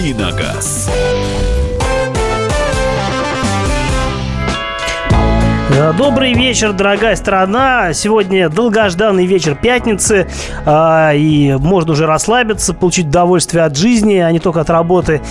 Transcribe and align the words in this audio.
«Давиногаз». 0.00 0.88
Добрый 6.10 6.32
вечер, 6.32 6.72
дорогая 6.72 7.14
страна. 7.14 7.92
Сегодня 7.92 8.48
долгожданный 8.48 9.26
вечер 9.26 9.54
пятницы. 9.54 10.26
Э, 10.66 11.12
и 11.14 11.56
можно 11.60 11.92
уже 11.92 12.04
расслабиться, 12.04 12.74
получить 12.74 13.06
удовольствие 13.06 13.62
от 13.62 13.76
жизни, 13.76 14.16
а 14.16 14.32
не 14.32 14.40
только 14.40 14.60
от 14.60 14.70
работы. 14.70 15.22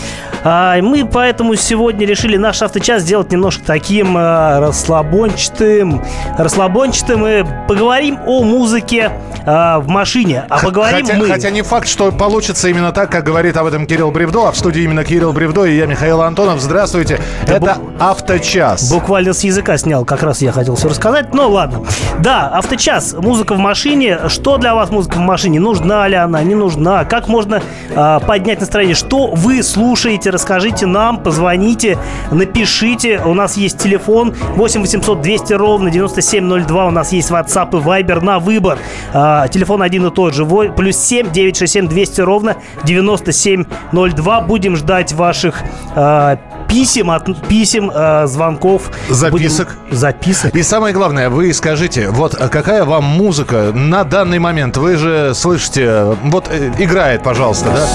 Э, 0.45 0.81
мы 0.81 1.05
поэтому 1.05 1.55
сегодня 1.55 2.07
решили 2.07 2.37
наш 2.37 2.61
авточас 2.61 3.01
сделать 3.01 3.29
немножко 3.29 3.61
таким 3.65 4.17
э, 4.17 4.59
расслабончатым. 4.59 6.01
Расслабончатым. 6.37 7.27
И 7.27 7.43
поговорим 7.67 8.17
о 8.25 8.43
музыке 8.43 9.11
в 9.45 9.85
машине. 9.87 10.45
А 10.49 10.59
поговорим 10.59 11.05
хотя, 11.05 11.17
мы... 11.17 11.27
хотя 11.27 11.49
не 11.49 11.61
факт, 11.61 11.87
что 11.87 12.11
получится 12.11 12.69
именно 12.69 12.91
так, 12.91 13.11
как 13.11 13.23
говорит 13.23 13.57
об 13.57 13.65
этом 13.65 13.85
Кирилл 13.87 14.11
Бревдо. 14.11 14.47
А 14.47 14.51
в 14.51 14.57
студии 14.57 14.83
именно 14.83 15.03
Кирилл 15.03 15.33
Бревдо 15.33 15.65
и 15.65 15.75
я, 15.75 15.87
Михаил 15.87 16.21
Антонов. 16.21 16.61
Здравствуйте. 16.61 17.19
Это 17.47 17.77
«Авточас». 17.99 18.91
Буквально 18.91 19.33
с 19.33 19.43
языка 19.43 19.77
снял, 19.77 20.05
как 20.05 20.23
раз 20.23 20.41
я 20.41 20.51
хотел 20.51 20.68
все 20.75 20.89
рассказать. 20.89 21.33
Ну 21.33 21.49
ладно. 21.49 21.83
Да, 22.19 22.47
авточас. 22.47 23.13
Музыка 23.13 23.53
в 23.55 23.59
машине. 23.59 24.19
Что 24.27 24.57
для 24.57 24.75
вас 24.75 24.89
музыка 24.89 25.15
в 25.15 25.19
машине? 25.21 25.59
Нужна 25.59 26.07
ли 26.07 26.15
она? 26.15 26.41
Не 26.43 26.55
нужна? 26.55 27.05
Как 27.05 27.27
можно 27.27 27.61
э, 27.89 28.19
поднять 28.25 28.59
настроение? 28.59 28.95
Что 28.95 29.27
вы 29.27 29.63
слушаете? 29.63 30.29
Расскажите 30.29 30.85
нам, 30.85 31.17
позвоните, 31.21 31.97
напишите. 32.31 33.21
У 33.25 33.33
нас 33.33 33.57
есть 33.57 33.77
телефон 33.79 34.33
8 34.55 34.81
800 34.81 35.21
200 35.21 35.53
ровно 35.53 35.89
9702. 35.91 36.85
У 36.87 36.91
нас 36.91 37.11
есть 37.11 37.31
WhatsApp 37.31 37.69
и 37.71 37.81
Viber 37.83 38.23
на 38.23 38.39
выбор. 38.39 38.77
Э, 39.13 39.45
телефон 39.51 39.81
один 39.81 40.05
и 40.07 40.11
тот 40.11 40.33
же. 40.33 40.45
Плюс 40.45 40.97
7 40.97 41.31
967 41.31 41.87
200 41.87 42.21
ровно 42.21 42.55
9702. 42.83 44.41
Будем 44.41 44.75
ждать 44.75 45.13
ваших 45.13 45.61
э, 45.95 46.37
писем, 46.67 47.11
от, 47.11 47.47
писем, 47.47 47.91
э, 47.93 48.27
звонков. 48.27 48.91
Записок. 49.09 49.77
Будем- 49.89 49.97
записок. 49.97 50.48
И 50.53 50.63
самое 50.63 50.95
главное, 50.95 51.29
вы 51.29 51.53
скажите, 51.53 52.09
вот 52.09 52.33
а 52.33 52.49
какая 52.49 52.83
вам 52.83 53.03
музыка 53.03 53.71
на 53.73 54.03
данный 54.03 54.39
момент? 54.39 54.77
Вы 54.77 54.95
же 54.95 55.33
слышите, 55.35 56.17
вот 56.23 56.47
э, 56.49 56.71
играет, 56.79 57.21
пожалуйста, 57.21 57.69
да? 57.69 57.87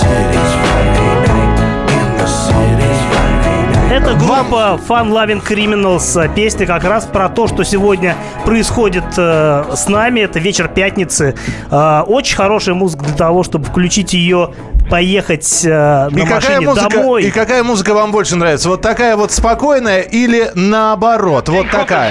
Это 3.91 4.14
группа 4.14 4.80
Fun 4.88 5.10
Loving 5.10 5.42
Criminals. 5.44 6.34
Песня 6.34 6.66
как 6.66 6.84
раз 6.84 7.06
про 7.06 7.28
то, 7.28 7.48
что 7.48 7.64
сегодня 7.64 8.16
происходит 8.44 9.05
э, 9.16 9.64
с 9.75 9.88
нами. 9.88 10.20
Это 10.20 10.38
вечер 10.38 10.69
пятницы. 10.69 11.34
Э, 11.70 12.02
очень 12.06 12.36
хорошая 12.36 12.77
музыка 12.77 13.05
для 13.05 13.14
того, 13.14 13.42
чтобы 13.42 13.64
включить 13.64 14.12
ее, 14.14 14.50
поехать 14.89 15.65
э, 15.65 15.69
на 15.69 16.09
И 16.17 16.21
какая, 16.23 16.35
машине 16.35 16.61
музыка, 16.61 16.89
домой. 16.91 17.23
и 17.25 17.31
какая 17.31 17.63
музыка 17.63 17.95
вам 17.95 18.13
больше 18.13 18.37
нравится? 18.37 18.69
Вот 18.69 18.81
такая 18.83 19.17
вот 19.17 19.33
спокойная 19.33 20.01
или 20.03 20.51
наоборот? 20.55 21.49
Вот 21.49 21.71
такая. 21.71 22.11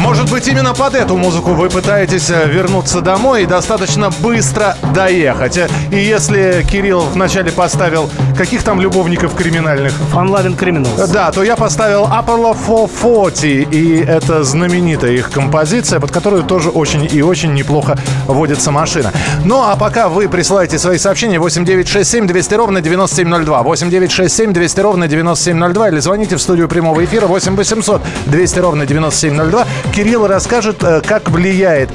Может 0.00 0.30
быть, 0.30 0.48
именно 0.48 0.72
под 0.74 0.94
эту 0.94 1.16
музыку 1.16 1.50
вы 1.52 1.68
пытаетесь 1.68 2.30
э, 2.30 2.48
вернуться 2.48 3.00
домой 3.02 3.42
и 3.42 3.46
достаточно 3.46 4.10
быстро 4.10 4.76
доехать. 4.94 5.58
Э, 5.58 5.68
И 5.92 5.96
если 5.98 6.64
Кирилл 6.68 7.00
вначале 7.00 7.52
поставил 7.52 8.10
каких 8.36 8.62
там 8.62 8.80
любовников 8.80 9.34
криминальных, 9.34 9.92
Fun 10.12 10.28
Loving 10.30 10.58
Criminals. 10.58 11.06
да, 11.12 11.30
то 11.30 11.42
я 11.42 11.54
поставил 11.54 12.04
Apollo 12.04 12.56
440, 12.56 13.72
и 13.72 14.02
это 14.06 14.42
знаменитая 14.42 15.12
их 15.12 15.30
композиция, 15.30 16.00
под 16.00 16.10
которую 16.10 16.44
тоже 16.44 16.70
очень 16.70 17.06
и 17.10 17.22
очень 17.22 17.52
неплохо 17.52 17.98
водится 18.26 18.70
машина. 18.70 19.12
Ну, 19.44 19.62
а 19.62 19.76
пока 19.76 20.08
вы 20.08 20.28
присылаете 20.28 20.78
свои 20.78 20.96
сообщения 20.96 21.38
8967 21.38 22.26
200 22.26 22.54
ровно 22.54 22.80
9702, 22.80 23.62
8967 23.62 24.52
200 24.54 24.80
ровно 24.80 25.08
9702, 25.08 25.88
или 25.90 26.00
звоните 26.00 26.36
в 26.36 26.40
студию 26.40 26.68
прямого 26.68 27.04
эфира 27.04 27.26
8 27.26 27.54
800 27.54 28.00
200 28.26 28.58
ровно 28.60 28.86
9702. 28.86 29.66
Кирилл 29.92 30.26
расскажет, 30.26 30.82
э, 30.82 31.00
как 31.00 31.28
влияет 31.30 31.90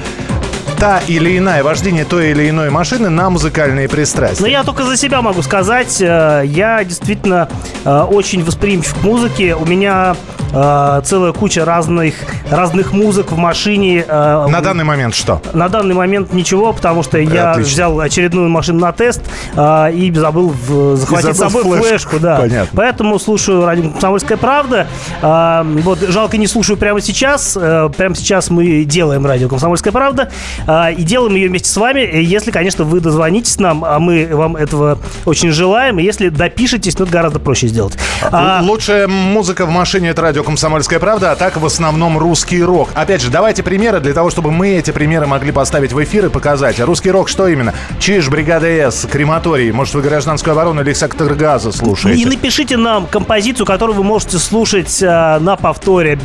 та 0.77 0.99
или 1.07 1.37
иная 1.37 1.63
вождение 1.63 2.03
той 2.03 2.31
или 2.31 2.49
иной 2.49 2.69
машины 2.69 3.09
на 3.09 3.29
музыкальные 3.29 3.87
пристрастия. 3.87 4.47
я 4.47 4.63
только 4.63 4.83
за 4.83 4.97
себя 4.97 5.21
могу 5.21 5.41
сказать, 5.41 6.01
э, 6.01 6.43
я 6.45 6.83
действительно 6.83 7.49
э, 7.85 7.99
очень 8.01 8.43
восприимчив 8.43 8.93
к 8.95 9.03
музыке. 9.03 9.55
У 9.55 9.65
меня 9.65 10.15
э, 10.55 11.01
целая 11.03 11.33
куча 11.33 11.65
разных, 11.65 12.15
разных 12.49 12.93
музык 12.93 13.31
в 13.31 13.37
машине. 13.37 14.03
э, 14.07 14.47
На 14.49 14.61
данный 14.61 14.83
момент 14.83 15.13
что? 15.13 15.41
На 15.53 15.69
данный 15.69 15.93
момент 15.93 16.33
ничего, 16.33 16.73
потому 16.73 17.03
что 17.03 17.17
я 17.19 17.51
Отлично. 17.51 17.71
взял 17.73 17.99
очередную 17.99 18.49
машину 18.49 18.79
на 18.79 18.91
тест 18.91 19.21
а, 19.55 19.89
и 19.89 20.11
забыл 20.11 20.49
в- 20.49 20.95
захватить 20.95 21.35
с 21.35 21.37
забыл 21.37 21.61
собой 21.61 21.77
флешку. 21.79 21.89
флешку. 22.11 22.19
да. 22.19 22.37
Понятно. 22.37 22.69
Поэтому 22.75 23.19
слушаю 23.19 23.65
радио 23.65 23.89
«Комсомольская 23.91 24.37
правда». 24.37 24.87
Вот 25.21 25.99
жалко 25.99 26.37
не 26.37 26.47
слушаю 26.47 26.77
прямо 26.77 27.01
сейчас. 27.01 27.53
Прямо 27.97 28.15
сейчас 28.15 28.49
мы 28.49 28.83
делаем 28.85 29.25
радио 29.25 29.49
«Комсомольская 29.49 29.91
правда» 29.93 30.31
и 30.97 31.03
делаем 31.03 31.35
ее 31.35 31.49
вместе 31.49 31.69
с 31.69 31.77
вами. 31.77 31.99
Э, 32.01 32.21
Если, 32.21 32.51
конечно, 32.51 32.83
вы 32.85 32.99
дозвонитесь 32.99 33.59
нам, 33.59 33.83
а 33.85 33.99
мы 33.99 34.27
вам 34.31 34.55
этого 34.55 34.97
очень 35.25 35.51
желаем. 35.51 35.99
И 35.99 36.03
если 36.03 36.29
допишетесь, 36.29 36.95
то 36.95 37.03
это 37.03 37.11
гораздо 37.11 37.39
проще 37.39 37.67
сделать. 37.67 37.97
А, 38.31 38.61
Лучшая 38.63 39.07
музыка 39.07 39.65
в 39.65 39.69
машине 39.69 40.09
это 40.09 40.21
радио 40.21 40.43
«Комсомольская 40.45 40.99
правда», 40.99 41.31
а 41.31 41.35
так 41.35 41.57
в 41.57 41.65
основном 41.65 42.17
русский 42.17 42.63
рок. 42.63 42.89
Опять 42.93 43.21
же, 43.21 43.29
давайте 43.29 43.63
примеры 43.63 43.99
для 43.99 44.13
того, 44.13 44.29
чтобы 44.29 44.51
мы 44.51 44.69
эти 44.69 44.91
примеры 44.91 45.27
могли 45.27 45.51
поставить 45.51 45.91
в 45.91 46.01
эфир 46.03 46.27
и 46.27 46.29
показать. 46.29 46.79
Русский 46.79 47.11
рок 47.11 47.27
что 47.27 47.47
именно? 47.47 47.73
Чиж, 47.99 48.29
Бригада 48.29 48.67
С, 48.67 49.07
Крематорий, 49.11 49.71
может 49.71 49.93
вы 49.95 50.01
гражданскую 50.01 50.53
оборону 50.53 50.81
или 50.81 50.93
сектор 50.93 51.33
газа 51.33 51.71
слушаете? 51.71 52.21
И 52.21 52.25
напишите 52.25 52.77
нам 52.77 53.07
композицию, 53.07 53.65
которую 53.65 53.97
вы 53.97 54.03
можете 54.03 54.37
слушать 54.37 55.01
а, 55.03 55.39
на 55.39 55.55
повторе 55.55 56.19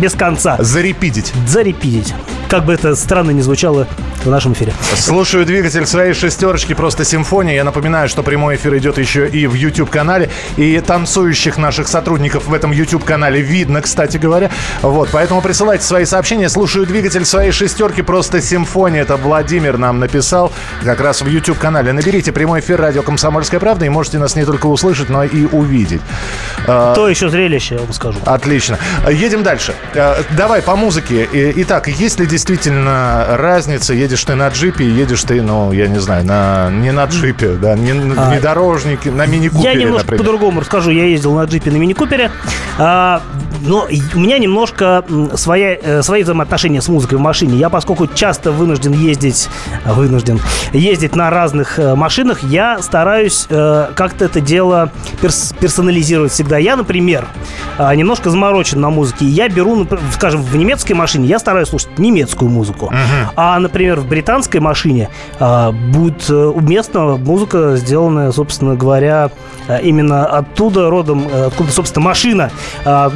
без 0.00 0.12
конца. 0.12 0.56
Зарепидить. 0.60 1.32
зарепидить. 1.46 2.14
Как 2.48 2.64
бы 2.64 2.74
это 2.74 2.94
странно 2.94 3.32
не 3.32 3.42
звучало 3.42 3.88
в 4.24 4.30
нашем 4.30 4.52
эфире. 4.52 4.72
Слушаю 4.94 5.44
двигатель 5.44 5.86
своей 5.86 6.12
шестерочки 6.14 6.74
«Просто 6.74 7.04
симфония». 7.04 7.54
Я 7.54 7.64
напоминаю, 7.64 8.08
что 8.08 8.22
прямой 8.22 8.56
эфир 8.56 8.76
идет 8.76 8.98
еще 8.98 9.28
и 9.28 9.46
в 9.46 9.54
YouTube-канале. 9.54 10.30
И 10.56 10.78
танцующих 10.80 11.58
наших 11.58 11.88
сотрудников 11.88 12.46
в 12.46 12.54
этом 12.54 12.70
YouTube-канале 12.70 13.40
видно, 13.46 13.80
кстати 13.80 14.16
говоря. 14.18 14.50
Вот, 14.82 15.08
поэтому 15.12 15.40
присылайте 15.40 15.84
свои 15.84 16.04
сообщения. 16.04 16.48
Слушаю 16.48 16.86
двигатель 16.86 17.24
своей 17.24 17.52
шестерки 17.52 18.02
«Просто 18.02 18.40
симфония». 18.42 19.02
Это 19.02 19.16
Владимир 19.16 19.78
нам 19.78 19.98
написал 20.00 20.52
как 20.84 21.00
раз 21.00 21.22
в 21.22 21.26
YouTube-канале. 21.26 21.92
Наберите 21.92 22.32
прямой 22.32 22.60
эфир 22.60 22.80
«Радио 22.80 23.02
Комсомольская 23.02 23.60
правда» 23.60 23.86
и 23.86 23.88
можете 23.88 24.18
нас 24.18 24.36
не 24.36 24.44
только 24.44 24.66
услышать, 24.66 25.08
но 25.08 25.24
и 25.24 25.46
увидеть. 25.46 26.00
А, 26.66 26.94
То 26.94 27.08
еще 27.08 27.28
зрелище, 27.28 27.76
я 27.76 27.80
вам 27.80 27.92
скажу. 27.92 28.18
Отлично. 28.24 28.78
Едем 29.10 29.42
дальше. 29.42 29.74
Э, 29.94 30.22
Давай 30.36 30.62
по 30.62 30.76
музыке. 30.76 31.28
Итак, 31.56 31.88
есть 31.88 32.18
ли 32.20 32.26
действительно 32.26 33.26
разница? 33.36 33.94
Едешь 33.94 34.24
ты 34.24 34.34
на 34.34 34.48
джипе, 34.48 34.84
едешь 34.88 35.22
ты, 35.22 35.40
ну, 35.42 35.72
я 35.72 35.86
не 35.86 35.98
знаю, 36.00 36.24
на, 36.24 36.70
не 36.70 36.90
на 36.92 37.04
джипе, 37.04 37.50
да, 37.50 37.74
не 37.74 37.92
на 37.92 38.30
внедорожнике, 38.30 39.10
на 39.10 39.26
мини-купере, 39.26 39.70
А, 39.70 39.72
Я 39.74 39.78
немножко 39.80 40.16
по-другому 40.16 40.60
расскажу. 40.60 40.90
Я 40.90 41.04
ездил 41.06 41.34
на 41.34 41.44
джипе 41.44 41.70
на 41.70 41.76
мини-купере. 41.76 42.30
А, 42.78 43.22
но 43.62 43.86
у 44.14 44.18
меня 44.18 44.38
немножко 44.38 45.04
своя, 45.34 45.74
э, 45.74 46.02
свои 46.02 46.22
взаимоотношения 46.22 46.80
с 46.80 46.88
музыкой 46.88 47.18
в 47.18 47.20
машине. 47.20 47.56
Я, 47.56 47.68
поскольку 47.68 48.06
часто 48.06 48.52
вынужден 48.52 48.92
ездить, 48.92 49.48
вынужден 49.84 50.40
ездить 50.72 51.16
на 51.16 51.30
разных 51.30 51.78
э, 51.78 51.94
машинах, 51.94 52.42
я 52.42 52.80
стараюсь 52.80 53.46
э, 53.48 53.88
как-то 53.94 54.24
это 54.24 54.40
дело 54.40 54.90
перс- 55.20 55.54
персонализировать 55.58 56.32
всегда. 56.32 56.58
Я, 56.58 56.76
например, 56.76 57.26
немножко 57.78 58.30
заморочен 58.30 58.80
на 58.80 58.90
музыке. 58.90 59.26
Я 59.26 59.48
беру, 59.48 59.86
скажем, 60.12 60.42
в 60.42 60.56
немецкой 60.56 60.94
машине 60.94 61.26
я 61.26 61.38
стараюсь 61.38 61.68
слушать 61.68 61.98
немецкую 61.98 62.50
музыку. 62.50 62.92
А, 63.36 63.58
например, 63.58 64.00
в 64.00 64.08
британской 64.08 64.60
машине 64.60 65.10
будет 65.38 66.28
уместна 66.30 67.16
музыка, 67.16 67.76
сделанная, 67.76 68.32
собственно 68.32 68.74
говоря, 68.76 69.30
именно 69.82 70.26
оттуда 70.26 70.88
родом, 70.88 71.26
откуда, 71.46 71.70
собственно, 71.70 72.04
машина. 72.06 72.50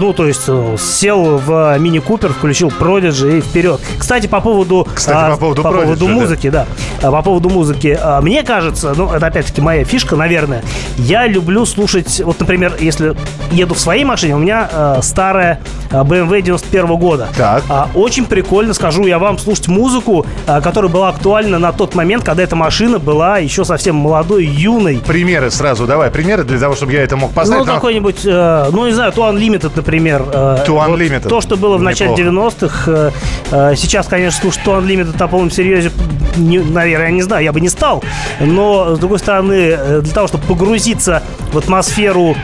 Ну, 0.00 0.14
то 0.14 0.26
есть 0.26 0.44
э, 0.49 0.76
сел 0.79 1.37
в 1.37 1.76
мини-купер, 1.79 2.32
включил 2.32 2.69
Prodigy 2.69 3.37
и 3.37 3.41
вперед. 3.43 3.79
Кстати, 3.99 4.29
по 4.29 4.41
поводу, 4.41 4.88
Кстати, 4.94 5.14
а, 5.14 5.31
по 5.32 5.37
поводу 5.37 5.61
Prodigy, 5.61 5.82
поводу 5.82 6.06
да. 6.06 6.12
музыки, 6.12 6.49
да. 6.49 6.67
А, 7.02 7.11
По 7.11 7.20
поводу 7.20 7.50
музыки. 7.50 7.99
а, 8.00 8.23
Мне 8.23 8.43
кажется, 8.43 8.94
ну, 8.97 9.12
это 9.12 9.26
опять-таки 9.26 9.61
моя 9.61 9.85
фишка, 9.85 10.17
наверное. 10.17 10.64
Я 10.97 11.26
люблю 11.26 11.67
слушать, 11.67 12.23
вот, 12.25 12.41
например, 12.41 12.76
если 12.81 13.14
еду 13.52 13.75
в 13.75 13.79
своей 13.79 14.05
машине, 14.05 14.37
у 14.37 14.38
меня 14.38 14.70
э, 14.73 15.00
старая 15.02 15.61
э, 15.91 16.00
BMW 16.00 16.41
91 16.41 16.97
года. 16.97 17.29
Так. 17.37 17.62
А, 17.69 17.91
Очень 17.94 18.25
прикольно, 18.25 18.73
скажу 18.73 19.05
я 19.06 19.19
вам, 19.19 19.37
слушать 19.37 19.69
музыку, 19.69 20.25
которая 20.47 20.91
была 20.91 21.11
актуальна 21.11 21.58
на 21.58 21.73
тот 21.73 21.94
момент, 21.94 22.25
когда 22.25 22.43
эта 22.43 22.56
машина 22.56 22.99
была 22.99 23.37
еще 23.37 23.67
совсем 23.67 23.97
молодой, 23.97 24.47
юной. 24.47 24.97
Примеры 25.06 25.50
сразу, 25.50 25.87
давай, 25.87 26.11
примеры 26.11 26.44
для 26.44 26.58
того, 26.58 26.75
чтобы 26.75 26.94
я 26.94 27.02
это 27.02 27.19
мог 27.19 27.32
поставить. 27.32 27.67
Ну, 27.67 27.67
Но- 27.67 27.75
какой-нибудь, 27.75 28.20
э, 28.25 28.70
ну, 28.73 28.87
не 28.87 28.93
знаю, 28.93 29.12
To 29.12 29.31
Unlimited, 29.31 29.73
например. 29.76 29.89
Э, 29.98 30.64
To 30.66 30.72
вот 30.72 30.88
Unlimited. 30.88 31.28
То, 31.28 31.40
что 31.40 31.56
было 31.56 31.76
в 31.76 31.82
начале 31.82 32.12
Неплохо. 32.12 32.56
90-х. 32.56 32.90
э, 32.90 33.10
э, 33.50 33.76
сейчас, 33.76 34.06
конечно, 34.06 34.40
слушать 34.40 34.62
To 34.64 34.81
Unlimited 34.81 35.19
на 35.19 35.28
полном 35.28 35.50
серьезе 35.50 35.90
не, 36.37 36.58
наверное, 36.58 37.06
я 37.06 37.12
не 37.12 37.22
знаю, 37.22 37.44
я 37.44 37.52
бы 37.52 37.60
не 37.60 37.69
стал. 37.69 38.04
Но, 38.40 38.94
с 38.94 38.98
другой 38.98 39.19
стороны, 39.19 40.00
для 40.00 40.14
того, 40.14 40.28
чтобы 40.28 40.44
погрузиться 40.44 41.22
в 41.52 41.58
атмосферу 41.58 42.37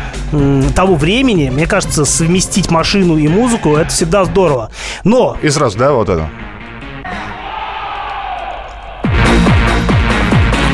того 0.75 0.96
времени, 0.96 1.50
мне 1.50 1.66
кажется, 1.66 2.04
совместить 2.04 2.70
машину 2.70 3.16
и 3.16 3.28
музыку, 3.28 3.76
это 3.76 3.90
всегда 3.90 4.25
здорово. 4.25 4.70
Но... 5.04 5.37
И 5.40 5.48
сразу, 5.48 5.78
да, 5.78 5.93
вот 5.93 6.08
это? 6.08 6.28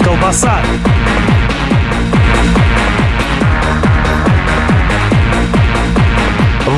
Колбаса. 0.02 0.60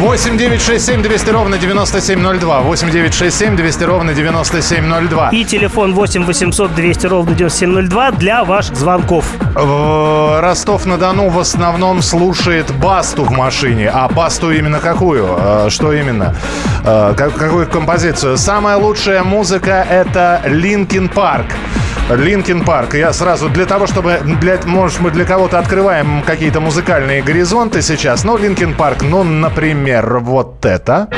8 0.04 0.36
9 0.36 0.60
6 0.60 0.84
7 0.84 1.02
200 1.02 1.30
ровно 1.30 1.56
9702. 1.56 2.60
8 2.60 2.90
9 2.90 3.14
6 3.14 3.38
7 3.38 3.56
200 3.56 3.84
ровно 3.84 4.12
9702. 4.12 5.30
И 5.30 5.44
телефон 5.46 5.94
8 5.94 6.26
800 6.26 6.74
200 6.74 7.06
ровно 7.06 7.34
9702 7.34 8.10
для 8.10 8.44
ваших 8.44 8.76
звонков. 8.76 9.24
Ростов-на-Дону 9.54 11.30
в 11.30 11.38
основном 11.38 12.02
слушает 12.02 12.70
Басту 12.74 13.24
в 13.24 13.30
машине. 13.30 13.88
А 13.88 14.06
Басту 14.08 14.52
именно 14.52 14.78
какую? 14.78 15.26
А, 15.38 15.70
что 15.70 15.94
именно? 15.94 16.36
А, 16.84 17.14
какую 17.14 17.66
композицию? 17.66 18.36
Самая 18.36 18.76
лучшая 18.76 19.22
музыка 19.24 19.86
это 19.88 20.42
Linkin 20.44 21.08
Park. 21.08 21.46
Linkin 22.10 22.64
Park. 22.64 22.94
Я 22.94 23.12
сразу 23.12 23.48
для 23.48 23.64
того, 23.66 23.86
чтобы, 23.86 24.18
для, 24.40 24.58
может, 24.66 25.00
мы 25.00 25.10
для 25.10 25.24
кого-то 25.24 25.58
открываем 25.58 26.22
какие-то 26.22 26.60
музыкальные 26.60 27.22
горизонты 27.22 27.80
сейчас. 27.82 28.24
Но 28.24 28.36
Linkin 28.36 28.74
Park, 28.74 29.02
ну, 29.02 29.24
например, 29.24 30.18
вот 30.18 30.66
это. 30.66 31.08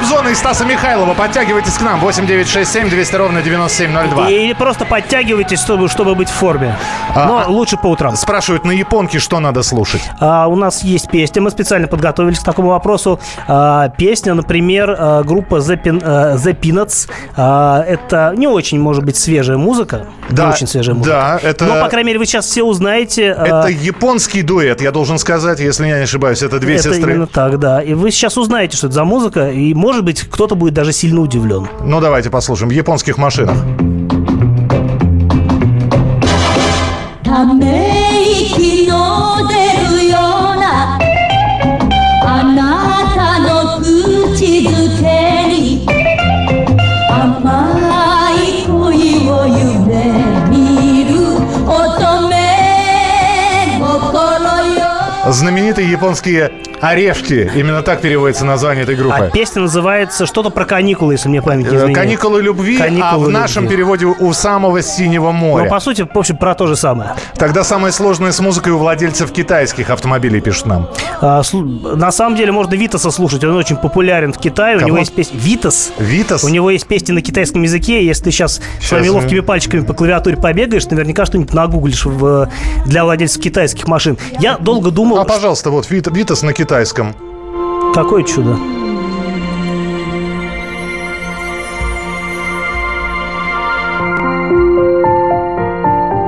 Кобзона 0.00 0.28
и 0.28 0.34
Стаса 0.34 0.64
Михайлова, 0.64 1.12
подтягивайтесь 1.12 1.74
к 1.74 1.82
нам. 1.82 2.00
8967 2.00 2.88
200 2.88 3.16
ровно 3.16 3.42
9702. 3.42 4.30
Или 4.30 4.54
просто 4.54 4.86
подтягивайтесь, 4.86 5.60
чтобы, 5.60 5.88
чтобы 5.88 6.14
быть 6.14 6.30
в 6.30 6.32
форме. 6.32 6.74
А, 7.14 7.26
Но 7.26 7.38
а, 7.40 7.50
лучше 7.50 7.76
по 7.76 7.88
утрам. 7.88 8.16
Спрашивают 8.16 8.64
на 8.64 8.70
японке, 8.70 9.18
что 9.18 9.40
надо 9.40 9.62
слушать. 9.62 10.00
А, 10.18 10.46
у 10.46 10.56
нас 10.56 10.82
есть 10.84 11.10
песня, 11.10 11.42
мы 11.42 11.50
специально 11.50 11.86
подготовились 11.86 12.38
к 12.38 12.44
такому 12.44 12.70
вопросу. 12.70 13.20
А, 13.46 13.90
песня, 13.90 14.32
например, 14.32 14.96
а, 14.98 15.22
группа 15.22 15.56
The, 15.56 15.82
Pin, 15.82 16.02
а, 16.02 16.36
The 16.36 16.58
Peanuts. 16.58 17.10
А, 17.36 17.84
это 17.86 18.32
не 18.34 18.46
очень, 18.46 18.80
может 18.80 19.04
быть, 19.04 19.18
свежая 19.18 19.58
музыка. 19.58 20.06
Да, 20.30 20.46
не 20.46 20.52
очень 20.52 20.66
свежая 20.66 20.94
музыка. 20.94 21.38
Да, 21.42 21.48
это... 21.48 21.66
Но, 21.66 21.82
по 21.82 21.88
крайней 21.90 22.06
мере, 22.06 22.18
вы 22.20 22.24
сейчас 22.24 22.46
все 22.46 22.62
узнаете. 22.62 23.24
Это 23.24 23.64
а... 23.64 23.68
японский 23.68 24.40
дуэт, 24.40 24.80
я 24.80 24.92
должен 24.92 25.18
сказать, 25.18 25.60
если 25.60 25.86
я 25.86 25.98
не 25.98 26.04
ошибаюсь. 26.04 26.40
Это 26.42 26.58
две 26.58 26.76
это 26.76 26.84
сестры. 26.84 27.12
именно 27.12 27.26
так, 27.26 27.58
да. 27.58 27.82
И 27.82 27.92
вы 27.92 28.10
сейчас 28.10 28.38
узнаете, 28.38 28.78
что 28.78 28.86
это 28.86 28.94
за 28.94 29.04
музыка 29.04 29.50
и, 29.50 29.74
может 29.74 29.89
может 29.90 30.04
быть, 30.04 30.20
кто-то 30.20 30.54
будет 30.54 30.72
даже 30.72 30.92
сильно 30.92 31.20
удивлен. 31.20 31.66
Ну, 31.82 32.00
давайте 32.00 32.30
послушаем. 32.30 32.70
В 32.70 32.72
японских 32.72 33.18
машинах. 33.18 33.56
Знаменитые 55.26 55.90
японские 55.90 56.52
Орешки. 56.80 57.50
Именно 57.54 57.82
так 57.82 58.00
переводится 58.00 58.44
название 58.44 58.84
этой 58.84 58.96
группы. 58.96 59.14
А 59.16 59.30
песня 59.30 59.62
называется 59.62 60.26
что-то 60.26 60.50
про 60.50 60.64
каникулы, 60.64 61.14
если 61.14 61.28
мне 61.28 61.42
память 61.42 61.66
не 61.66 61.74
э, 61.74 61.78
изменяет. 61.78 61.96
Каникулы 61.96 62.42
любви, 62.42 62.78
каникулы 62.78 63.04
а 63.04 63.18
в 63.18 63.20
любви. 63.22 63.34
нашем 63.34 63.68
переводе 63.68 64.06
у 64.06 64.32
самого 64.32 64.80
синего 64.82 65.30
моря. 65.30 65.64
Ну, 65.64 65.70
по 65.70 65.80
сути, 65.80 66.02
в 66.02 66.18
общем, 66.18 66.36
про 66.36 66.54
то 66.54 66.66
же 66.66 66.76
самое. 66.76 67.14
Тогда 67.36 67.64
самое 67.64 67.92
сложное 67.92 68.32
с 68.32 68.40
музыкой 68.40 68.72
у 68.72 68.78
владельцев 68.78 69.30
китайских 69.30 69.90
автомобилей, 69.90 70.40
пишут 70.40 70.66
нам. 70.66 70.88
А, 71.20 71.42
на 71.52 72.10
самом 72.12 72.36
деле, 72.36 72.52
можно 72.52 72.74
Витаса 72.74 73.10
слушать. 73.10 73.44
Он 73.44 73.56
очень 73.56 73.76
популярен 73.76 74.32
в 74.32 74.38
Китае. 74.38 74.78
Кого? 74.78 74.86
У 74.86 74.88
него 74.88 74.98
есть 74.98 75.14
песня... 75.14 75.38
Витас. 75.38 75.92
Витас? 75.98 76.44
У 76.44 76.48
него 76.48 76.70
есть 76.70 76.86
песни 76.86 77.12
на 77.12 77.20
китайском 77.20 77.62
языке. 77.62 78.04
Если 78.04 78.24
ты 78.24 78.30
сейчас, 78.30 78.60
сейчас 78.78 78.88
своими 78.88 79.08
ловкими 79.08 79.40
пальчиками 79.40 79.82
по 79.82 79.92
клавиатуре 79.92 80.36
побегаешь, 80.36 80.86
наверняка 80.86 81.26
что-нибудь 81.26 81.52
нагуглишь 81.52 82.06
в... 82.06 82.48
для 82.86 83.04
владельцев 83.04 83.42
китайских 83.42 83.86
машин. 83.86 84.16
Я 84.38 84.56
долго 84.56 84.90
думал... 84.90 85.18
А, 85.18 85.24
пожалуйста, 85.24 85.70
вот 85.70 85.90
Витас 85.90 86.42
на 86.42 86.52
китайском. 86.52 86.69
Какое 87.92 88.22
чудо? 88.22 88.56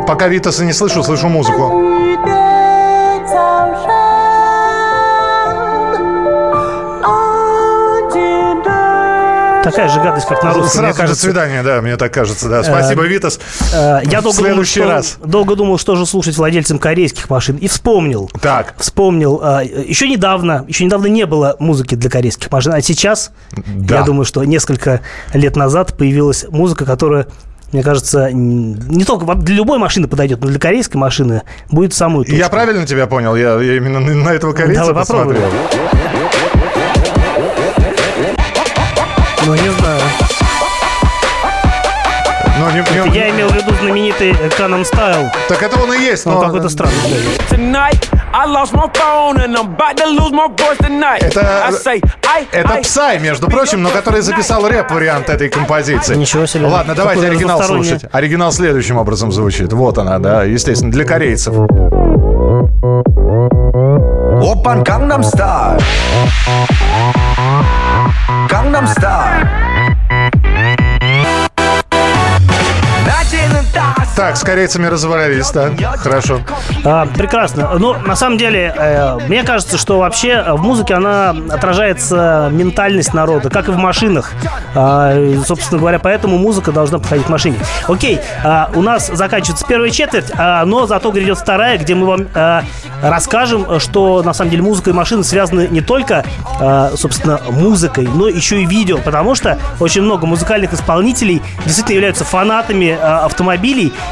Пока 0.08 0.26
Витаса 0.26 0.64
не 0.64 0.72
слышу, 0.72 1.04
слышу 1.04 1.28
музыку. 1.28 1.72
Такая 9.62 9.88
же 9.88 10.00
гадость, 10.00 10.26
как 10.26 10.42
на 10.42 10.52
русском. 10.52 10.70
Сразу 10.70 10.82
мне 10.82 10.94
кажется. 10.94 11.14
до 11.14 11.32
свидания, 11.32 11.62
да, 11.62 11.80
мне 11.80 11.96
так 11.96 12.12
кажется, 12.12 12.48
да. 12.48 12.62
Спасибо, 12.62 13.04
э, 13.04 13.08
Витас. 13.08 13.38
Э, 13.72 14.00
я 14.04 14.20
долго 14.20 14.38
следующий 14.38 14.80
думал, 14.80 14.92
раз. 14.92 15.06
Что, 15.06 15.26
долго 15.26 15.56
думал, 15.56 15.78
что 15.78 15.96
же 15.96 16.06
слушать 16.06 16.36
владельцам 16.36 16.78
корейских 16.78 17.30
машин. 17.30 17.56
И 17.56 17.68
вспомнил. 17.68 18.30
Так. 18.40 18.74
Вспомнил. 18.78 19.40
Э, 19.42 19.64
еще 19.64 20.08
недавно, 20.08 20.64
еще 20.68 20.84
недавно 20.84 21.06
не 21.06 21.26
было 21.26 21.56
музыки 21.58 21.94
для 21.94 22.10
корейских 22.10 22.50
машин. 22.50 22.72
А 22.72 22.82
сейчас, 22.82 23.30
да. 23.66 23.98
я 23.98 24.02
думаю, 24.02 24.24
что 24.24 24.42
несколько 24.44 25.00
лет 25.32 25.56
назад 25.56 25.96
появилась 25.96 26.44
музыка, 26.48 26.84
которая 26.84 27.28
мне 27.72 27.82
кажется, 27.82 28.30
не 28.32 29.04
только 29.04 29.34
для 29.34 29.54
любой 29.54 29.78
машины 29.78 30.06
подойдет, 30.06 30.42
но 30.42 30.48
для 30.48 30.58
корейской 30.58 30.98
машины 30.98 31.42
будет 31.70 31.94
самую 31.94 32.24
точку. 32.26 32.38
Я 32.38 32.50
правильно 32.50 32.86
тебя 32.86 33.06
понял? 33.06 33.34
Я, 33.34 33.58
я 33.60 33.76
именно 33.76 33.98
на 33.98 34.28
этого 34.28 34.52
корейца 34.52 34.84
Давай 34.84 34.94
посмотрел. 34.94 35.40
Попробуем. 35.40 36.11
Ну, 39.46 39.54
не 39.54 39.70
знаю. 39.70 40.00
Но 42.58 42.70
не, 42.70 42.78
не... 42.78 43.16
Я 43.16 43.30
имел 43.30 43.48
в 43.48 43.54
виду 43.54 43.74
знаменитый 43.80 44.32
Canon 44.58 44.84
Style. 44.84 45.28
Так 45.48 45.62
это 45.62 45.80
он 45.80 45.92
и 45.94 45.98
есть, 45.98 46.26
но... 46.26 46.38
Он 46.38 46.44
какой-то 46.44 46.68
странный. 46.68 46.94
Это, 51.20 51.62
это 52.52 52.74
Псай, 52.82 53.18
между 53.18 53.48
прочим, 53.48 53.82
но 53.82 53.90
который 53.90 54.20
записал 54.20 54.68
рэп-вариант 54.68 55.28
этой 55.28 55.48
композиции. 55.48 56.14
Ничего 56.14 56.46
себе. 56.46 56.66
Ладно, 56.66 56.94
давайте 56.94 57.26
оригинал 57.26 57.62
слушать. 57.62 58.04
Оригинал 58.12 58.52
следующим 58.52 58.96
образом 58.96 59.32
звучит. 59.32 59.72
Вот 59.72 59.98
она, 59.98 60.18
да, 60.18 60.44
естественно, 60.44 60.92
для 60.92 61.04
корейцев. 61.04 61.54
Опан 64.42 64.82
Gangnam 64.82 65.22
Style 65.22 65.82
Gangnam 68.52 68.86
Style 68.86 69.61
Так, 74.16 74.36
с 74.36 74.42
корейцами 74.42 74.86
разобрались, 74.86 75.50
да? 75.50 75.70
Хорошо. 75.96 76.40
А, 76.84 77.06
прекрасно. 77.06 77.70
Ну, 77.78 77.94
на 77.94 78.14
самом 78.16 78.36
деле, 78.36 78.74
э, 78.76 79.18
мне 79.28 79.42
кажется, 79.42 79.78
что 79.78 79.98
вообще 79.98 80.44
в 80.46 80.62
музыке 80.62 80.94
она 80.94 81.34
отражается 81.50 82.50
ментальность 82.52 83.14
народа, 83.14 83.48
как 83.48 83.68
и 83.68 83.70
в 83.70 83.78
машинах. 83.78 84.32
А, 84.74 85.14
собственно 85.46 85.78
говоря, 85.80 85.98
поэтому 85.98 86.36
музыка 86.38 86.72
должна 86.72 86.98
подходить 86.98 87.26
к 87.26 87.28
машине. 87.30 87.56
Окей, 87.88 88.20
а, 88.44 88.70
у 88.74 88.82
нас 88.82 89.08
заканчивается 89.08 89.66
первая 89.66 89.90
четверть, 89.90 90.30
а, 90.36 90.64
но 90.66 90.86
зато 90.86 91.10
грядет 91.10 91.38
вторая, 91.38 91.78
где 91.78 91.94
мы 91.94 92.06
вам 92.06 92.28
а, 92.34 92.64
расскажем, 93.02 93.80
что 93.80 94.22
на 94.22 94.34
самом 94.34 94.50
деле 94.50 94.62
музыка 94.62 94.90
и 94.90 94.92
машины 94.92 95.24
связаны 95.24 95.68
не 95.70 95.80
только, 95.80 96.24
а, 96.60 96.92
собственно, 96.96 97.40
музыкой, 97.50 98.06
но 98.12 98.28
еще 98.28 98.60
и 98.60 98.66
видео, 98.66 98.98
потому 98.98 99.34
что 99.34 99.58
очень 99.80 100.02
много 100.02 100.26
музыкальных 100.26 100.74
исполнителей 100.74 101.42
действительно 101.64 101.94
являются 101.94 102.24
фанатами 102.24 102.98
а, 103.00 103.24
автомобилей 103.24 103.61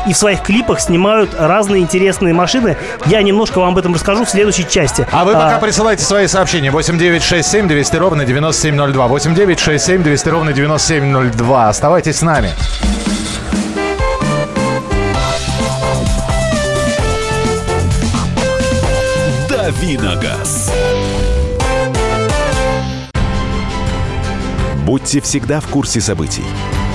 и 0.07 0.13
в 0.13 0.17
своих 0.17 0.43
клипах 0.43 0.81
снимают 0.81 1.35
разные 1.39 1.83
интересные 1.83 2.33
машины. 2.33 2.77
Я 3.07 3.23
немножко 3.23 3.59
вам 3.59 3.71
об 3.71 3.79
этом 3.79 3.95
расскажу 3.95 4.25
в 4.25 4.31
следующей 4.31 4.69
части. 4.69 5.07
А 5.11 5.25
вы 5.25 5.33
пока 5.33 5.57
а... 5.57 5.61
присылайте 5.61 6.05
свои 6.05 6.27
сообщения. 6.27 6.71
8967 6.71 7.69
200 7.69 7.97
ровно 7.97 8.25
9702. 8.25 9.07
8967 9.09 10.03
200 10.03 10.29
ровно 10.29 10.53
9702. 10.53 11.69
Оставайтесь 11.69 12.17
с 12.17 12.23
нами. 12.23 12.51
Давиногаз. 19.49 20.73
Будьте 24.85 25.21
всегда 25.21 25.61
в 25.61 25.69
курсе 25.69 26.01
событий. 26.01 26.45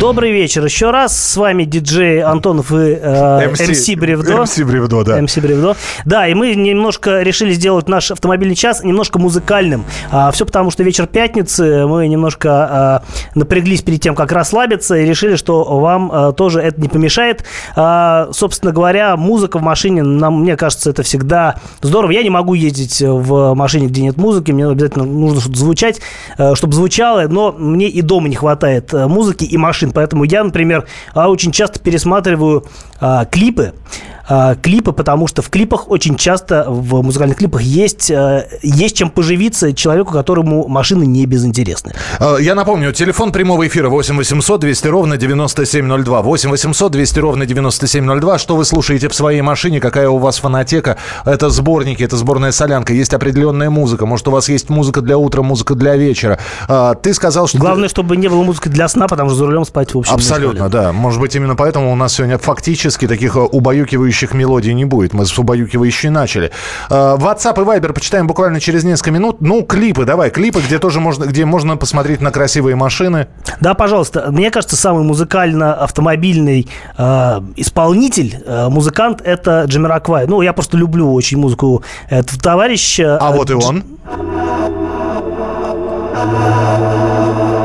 Добрый 0.00 0.32
вечер 0.32 0.64
еще 0.64 0.90
раз. 0.90 1.14
С 1.14 1.36
вами 1.36 1.64
диджей 1.64 2.22
Антонов 2.22 2.72
и 2.72 2.98
э, 2.98 3.50
МС 3.50 3.86
Бревдо. 3.98 4.42
МС 4.44 4.58
Бревдо, 4.58 5.04
да. 5.04 5.20
МС 5.20 5.36
Бревдо. 5.36 5.76
Да, 6.06 6.26
и 6.26 6.32
мы 6.32 6.54
немножко 6.54 7.20
решили 7.20 7.52
сделать 7.52 7.86
наш 7.86 8.10
автомобильный 8.10 8.54
час 8.54 8.82
немножко 8.82 9.18
музыкальным. 9.18 9.84
А, 10.10 10.30
все 10.30 10.46
потому, 10.46 10.70
что 10.70 10.84
вечер 10.84 11.06
пятницы, 11.06 11.86
мы 11.86 12.08
немножко 12.08 12.48
а, 12.50 13.02
напряглись 13.34 13.82
перед 13.82 14.00
тем, 14.00 14.14
как 14.14 14.32
расслабиться, 14.32 14.96
и 14.96 15.04
решили, 15.04 15.36
что 15.36 15.64
вам 15.64 16.10
а, 16.10 16.32
тоже 16.32 16.60
это 16.60 16.80
не 16.80 16.88
помешает. 16.88 17.44
А, 17.76 18.30
собственно 18.32 18.72
говоря, 18.72 19.18
музыка 19.18 19.58
в 19.58 19.62
машине, 19.62 20.02
нам, 20.02 20.40
мне 20.40 20.56
кажется, 20.56 20.88
это 20.88 21.02
всегда 21.02 21.56
здорово. 21.82 22.12
Я 22.12 22.22
не 22.22 22.30
могу 22.30 22.54
ездить 22.54 23.02
в 23.02 23.52
машине, 23.52 23.88
где 23.88 24.00
нет 24.00 24.16
музыки, 24.16 24.50
мне 24.50 24.66
обязательно 24.66 25.04
нужно 25.04 25.42
что-то 25.42 25.58
звучать, 25.58 26.00
э, 26.38 26.54
чтобы 26.54 26.72
звучало, 26.72 27.26
но 27.28 27.52
мне 27.52 27.90
и 27.90 28.00
дома 28.00 28.28
не 28.30 28.36
хватает 28.36 28.94
э, 28.94 29.06
музыки 29.06 29.44
и 29.44 29.58
машин, 29.58 29.89
поэтому 29.92 30.24
я, 30.24 30.44
например, 30.44 30.86
а, 31.14 31.28
очень 31.28 31.52
часто 31.52 31.78
пересматриваю 31.80 32.64
а, 33.00 33.24
клипы, 33.24 33.72
а, 34.28 34.54
клипы, 34.54 34.92
потому 34.92 35.26
что 35.26 35.42
в 35.42 35.50
клипах 35.50 35.88
очень 35.90 36.16
часто, 36.16 36.64
в 36.68 37.02
музыкальных 37.02 37.38
клипах 37.38 37.62
есть, 37.62 38.10
а, 38.10 38.44
есть 38.62 38.96
чем 38.96 39.10
поживиться 39.10 39.72
человеку, 39.72 40.12
которому 40.12 40.68
машины 40.68 41.04
не 41.04 41.26
безинтересны. 41.26 41.92
А, 42.20 42.36
Я 42.36 42.54
напомню, 42.54 42.92
телефон 42.92 43.32
прямого 43.32 43.66
эфира 43.66 43.88
8 43.88 44.16
800 44.16 44.60
200 44.60 44.86
ровно 44.88 45.16
9702. 45.16 46.22
8 46.22 46.50
800 46.50 46.92
200 46.92 47.18
ровно 47.18 47.46
9702. 47.46 48.38
Что 48.38 48.56
вы 48.56 48.64
слушаете 48.64 49.08
в 49.08 49.14
своей 49.14 49.40
машине? 49.42 49.80
Какая 49.80 50.08
у 50.08 50.18
вас 50.18 50.38
фонотека? 50.38 50.96
Это 51.24 51.50
сборники, 51.50 52.02
это 52.02 52.16
сборная 52.16 52.52
солянка. 52.52 52.92
Есть 52.92 53.14
определенная 53.14 53.70
музыка. 53.70 54.06
Может, 54.06 54.28
у 54.28 54.30
вас 54.30 54.48
есть 54.48 54.68
музыка 54.68 55.00
для 55.00 55.18
утра, 55.18 55.42
музыка 55.42 55.74
для 55.74 55.96
вечера. 55.96 56.38
А, 56.68 56.94
Ты 56.94 57.14
сказал, 57.14 57.48
что... 57.48 57.58
Главное, 57.58 57.88
чтобы 57.88 58.16
не 58.16 58.28
было 58.28 58.42
музыки 58.42 58.68
для 58.68 58.86
сна, 58.88 59.08
потому 59.08 59.30
что 59.30 59.38
за 59.38 59.46
рулем 59.46 59.64
спать, 59.64 59.79
в 59.94 59.98
общем, 59.98 60.14
Абсолютно, 60.14 60.68
да. 60.68 60.92
Может 60.92 61.20
быть, 61.20 61.34
именно 61.34 61.56
поэтому 61.56 61.92
у 61.92 61.94
нас 61.96 62.14
сегодня 62.14 62.38
фактически 62.38 63.06
таких 63.08 63.36
э, 63.36 63.40
убаюкивающих 63.40 64.34
мелодий 64.34 64.72
не 64.74 64.84
будет. 64.84 65.14
Мы 65.14 65.26
с 65.26 65.38
убаюкивающей 65.38 66.08
начали. 66.10 66.50
Э, 66.90 67.16
WhatsApp 67.18 67.60
и 67.60 67.64
Viber 67.64 67.92
почитаем 67.92 68.26
буквально 68.26 68.60
через 68.60 68.84
несколько 68.84 69.10
минут. 69.10 69.40
Ну, 69.40 69.62
клипы, 69.62 70.04
давай, 70.04 70.30
клипы, 70.30 70.60
где 70.60 70.78
тоже 70.78 71.00
можно, 71.00 71.24
где 71.24 71.44
можно 71.44 71.76
посмотреть 71.76 72.20
на 72.20 72.30
красивые 72.30 72.76
машины. 72.76 73.26
Да, 73.60 73.74
пожалуйста. 73.74 74.26
Мне 74.30 74.50
кажется, 74.50 74.76
самый 74.76 75.04
музыкально-автомобильный 75.04 76.68
э, 76.98 77.40
исполнитель, 77.56 78.42
э, 78.44 78.68
музыкант, 78.68 79.20
это 79.24 79.64
Джамираквай. 79.66 80.26
Ну, 80.26 80.42
я 80.42 80.52
просто 80.52 80.76
люблю 80.76 81.12
очень 81.12 81.38
музыку 81.38 81.82
этого 82.08 82.40
товарища. 82.40 83.18
А 83.20 83.32
Э, 83.32 83.36
вот 83.36 83.50
и 83.50 83.54
Дж- 83.54 83.64
он. 83.66 83.84
You 86.22 87.59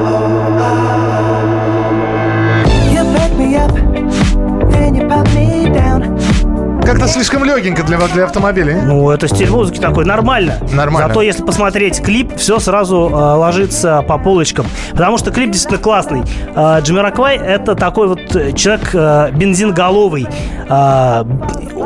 Как-то 6.86 7.08
слишком 7.08 7.44
легенько 7.44 7.84
для, 7.84 7.98
для 7.98 8.26
автомобилей. 8.26 8.76
Ну, 8.76 9.10
это 9.10 9.28
стиль 9.28 9.50
музыки 9.50 9.80
такой, 9.80 10.06
нормально. 10.06 10.60
Нормально. 10.72 11.08
Зато 11.08 11.22
если 11.22 11.44
посмотреть 11.44 12.02
клип, 12.02 12.36
все 12.36 12.60
сразу 12.60 13.10
э, 13.12 13.16
ложится 13.16 14.04
по 14.08 14.18
полочкам. 14.18 14.68
Потому 14.92 15.18
что 15.18 15.32
клип 15.32 15.52
действительно 15.52 15.82
классный. 15.82 16.22
Э, 16.56 16.80
Джамироквай 16.82 17.38
это 17.38 17.76
такой 17.76 18.08
вот 18.08 18.36
э, 18.36 18.52
человек 18.54 18.90
э, 18.94 19.32
бензинголовый. 19.34 20.28
Э, 20.70 21.24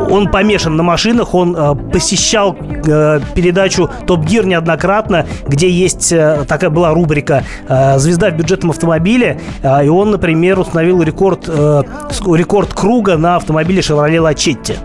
он 0.09 0.29
помешан 0.29 0.75
на 0.75 0.83
машинах, 0.83 1.33
он 1.33 1.55
э, 1.55 1.75
посещал 1.91 2.55
э, 2.55 3.19
передачу 3.35 3.89
Топ 4.05 4.25
Гир 4.25 4.45
неоднократно, 4.45 5.25
где 5.47 5.69
есть 5.69 6.11
э, 6.11 6.43
такая 6.47 6.69
была 6.69 6.93
рубрика 6.93 7.43
э, 7.67 7.97
«Звезда 7.99 8.31
в 8.31 8.33
бюджетном 8.33 8.71
автомобиле». 8.71 9.39
Э, 9.61 9.85
и 9.85 9.89
он, 9.89 10.11
например, 10.11 10.59
установил 10.59 11.01
рекорд, 11.01 11.45
э, 11.47 11.83
рекорд 12.35 12.73
круга 12.73 13.17
на 13.17 13.37
автомобиле 13.37 13.81
Chevrolet 13.81 14.19
Лачетти. 14.19 14.75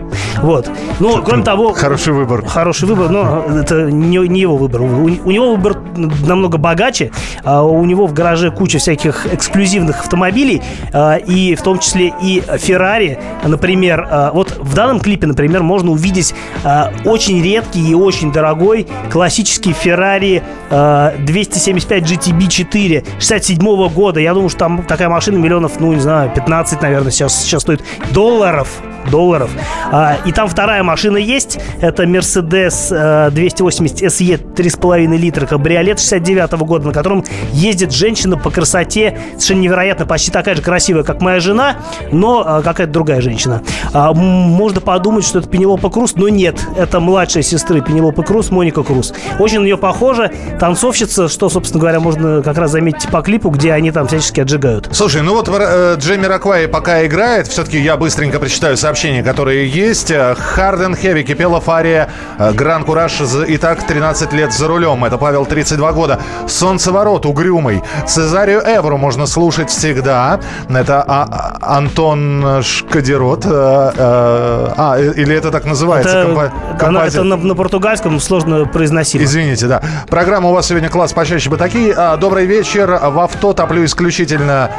Вот. 0.41 0.69
Ну, 0.99 1.21
кроме 1.23 1.43
того... 1.43 1.73
Хороший 1.73 2.13
выбор. 2.13 2.45
Хороший 2.45 2.87
выбор, 2.87 3.09
но 3.09 3.45
это 3.61 3.91
не, 3.91 4.17
не 4.27 4.41
его 4.41 4.57
выбор. 4.57 4.81
У, 4.81 5.05
у 5.05 5.31
него 5.31 5.55
выбор 5.55 5.77
намного 6.25 6.57
богаче. 6.57 7.11
А 7.43 7.63
у 7.63 7.83
него 7.85 8.07
в 8.07 8.13
гараже 8.13 8.51
куча 8.51 8.79
всяких 8.79 9.27
эксклюзивных 9.33 10.01
автомобилей, 10.01 10.61
а, 10.93 11.15
и 11.15 11.55
в 11.55 11.61
том 11.61 11.79
числе 11.79 12.13
и 12.21 12.41
Феррари, 12.57 13.19
например. 13.43 14.07
А, 14.09 14.31
Вот 14.31 14.57
в 14.57 14.73
данном 14.73 14.99
клипе, 14.99 15.27
например, 15.27 15.63
можно 15.63 15.91
увидеть 15.91 16.33
а, 16.63 16.91
очень 17.05 17.41
редкий 17.41 17.91
и 17.91 17.93
очень 17.93 18.31
дорогой 18.31 18.87
классический 19.11 19.73
Феррари 19.73 20.43
275 20.69 22.03
GTB 22.03 22.47
4 22.47 23.03
67 23.19 23.89
года. 23.89 24.19
Я 24.19 24.33
думаю, 24.33 24.49
что 24.49 24.59
там 24.59 24.83
такая 24.83 25.09
машина 25.09 25.37
миллионов, 25.37 25.79
ну, 25.79 25.93
не 25.93 25.99
знаю, 25.99 26.31
15, 26.33 26.81
наверное, 26.81 27.11
сейчас, 27.11 27.43
сейчас 27.43 27.61
стоит 27.61 27.83
долларов 28.11 28.81
долларов. 29.09 29.49
А, 29.91 30.17
и 30.25 30.31
там 30.31 30.47
вторая 30.47 30.83
машина 30.83 31.17
есть. 31.17 31.59
Это 31.81 32.03
Mercedes 32.03 32.87
э, 32.91 33.31
280 33.31 34.03
SE 34.03 34.53
3,5 34.53 35.17
литра 35.17 35.45
кабриолет 35.45 35.99
69 35.99 36.51
года, 36.59 36.87
на 36.87 36.93
котором 36.93 37.23
ездит 37.51 37.91
женщина 37.91 38.37
по 38.37 38.49
красоте 38.49 39.17
совершенно 39.33 39.61
невероятно, 39.61 40.05
почти 40.05 40.31
такая 40.31 40.55
же 40.55 40.61
красивая, 40.61 41.03
как 41.03 41.21
моя 41.21 41.39
жена, 41.39 41.77
но 42.11 42.59
э, 42.59 42.61
какая-то 42.63 42.91
другая 42.91 43.21
женщина. 43.21 43.61
А, 43.93 44.13
можно 44.13 44.81
подумать, 44.81 45.25
что 45.25 45.39
это 45.39 45.47
Пенелопа 45.47 45.89
Круз, 45.89 46.15
но 46.15 46.29
нет. 46.29 46.59
Это 46.77 46.99
младшая 46.99 47.43
сестры 47.43 47.81
Пенелопы 47.81 48.23
Круз, 48.23 48.51
Моника 48.51 48.83
Круз. 48.83 49.13
Очень 49.39 49.59
на 49.59 49.65
нее 49.65 49.77
похожа. 49.77 50.31
Танцовщица, 50.59 51.27
что, 51.27 51.49
собственно 51.49 51.81
говоря, 51.81 51.99
можно 51.99 52.41
как 52.41 52.57
раз 52.57 52.71
заметить 52.71 53.09
по 53.09 53.21
клипу, 53.21 53.49
где 53.49 53.73
они 53.73 53.91
там 53.91 54.07
всячески 54.07 54.41
отжигают. 54.41 54.89
Слушай, 54.91 55.21
ну 55.21 55.33
вот 55.33 55.49
э, 55.49 55.95
Джейми 55.97 56.25
Раквай 56.25 56.67
пока 56.67 57.05
играет, 57.05 57.47
все-таки 57.47 57.79
я 57.79 57.97
быстренько 57.97 58.39
прочитаю 58.39 58.77
сообщения, 58.95 59.23
которые 59.23 59.67
есть. 59.67 60.09
Харден 60.37 60.95
Хеви, 60.95 61.23
Кипела 61.23 61.59
Фария, 61.59 62.07
э, 62.39 62.53
Гран 62.53 62.85
Кураж, 62.85 63.19
и 63.45 63.57
так 63.57 63.85
13 63.85 64.31
лет 64.31 64.53
за 64.53 64.69
рулем. 64.69 65.03
Это 65.03 65.17
Павел, 65.17 65.45
32 65.45 65.91
года. 65.91 66.17
Солнцеворот, 66.47 67.25
Угрюмый. 67.25 67.83
Цезарию 68.07 68.61
Эвру 68.65 68.97
можно 68.97 69.25
слушать 69.25 69.69
всегда. 69.69 70.39
Это 70.69 71.03
а- 71.05 71.27
а- 71.29 71.77
Антон 71.77 72.61
Шкадерот. 72.63 73.45
э, 73.45 73.49
э, 73.49 74.73
а, 74.77 74.95
э, 74.97 75.11
или 75.17 75.35
это 75.35 75.51
так 75.51 75.65
называется? 75.65 76.17
Это, 76.17 76.29
компо- 76.29 76.51
она- 76.79 77.05
это 77.05 77.23
на, 77.23 77.35
на 77.35 77.53
португальском 77.53 78.17
сложно 78.21 78.65
произносимо. 78.65 79.25
Извините, 79.25 79.67
да. 79.67 79.81
Программа 80.09 80.49
у 80.49 80.53
вас 80.53 80.67
сегодня 80.67 80.87
класс 80.89 81.11
почаще 81.11 81.49
бы 81.49 81.57
такие. 81.57 81.93
А, 81.97 82.15
Добрый 82.15 82.45
вечер. 82.45 82.97
В 83.03 83.19
авто 83.19 83.51
топлю 83.51 83.83
исключительно 83.83 84.71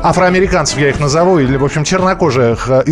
афроамериканцев, 0.00 0.78
я 0.78 0.90
их 0.90 1.00
назову, 1.00 1.40
или, 1.40 1.56
в 1.56 1.64
общем, 1.64 1.82
чернокожих 1.82 2.68
э, 2.68 2.82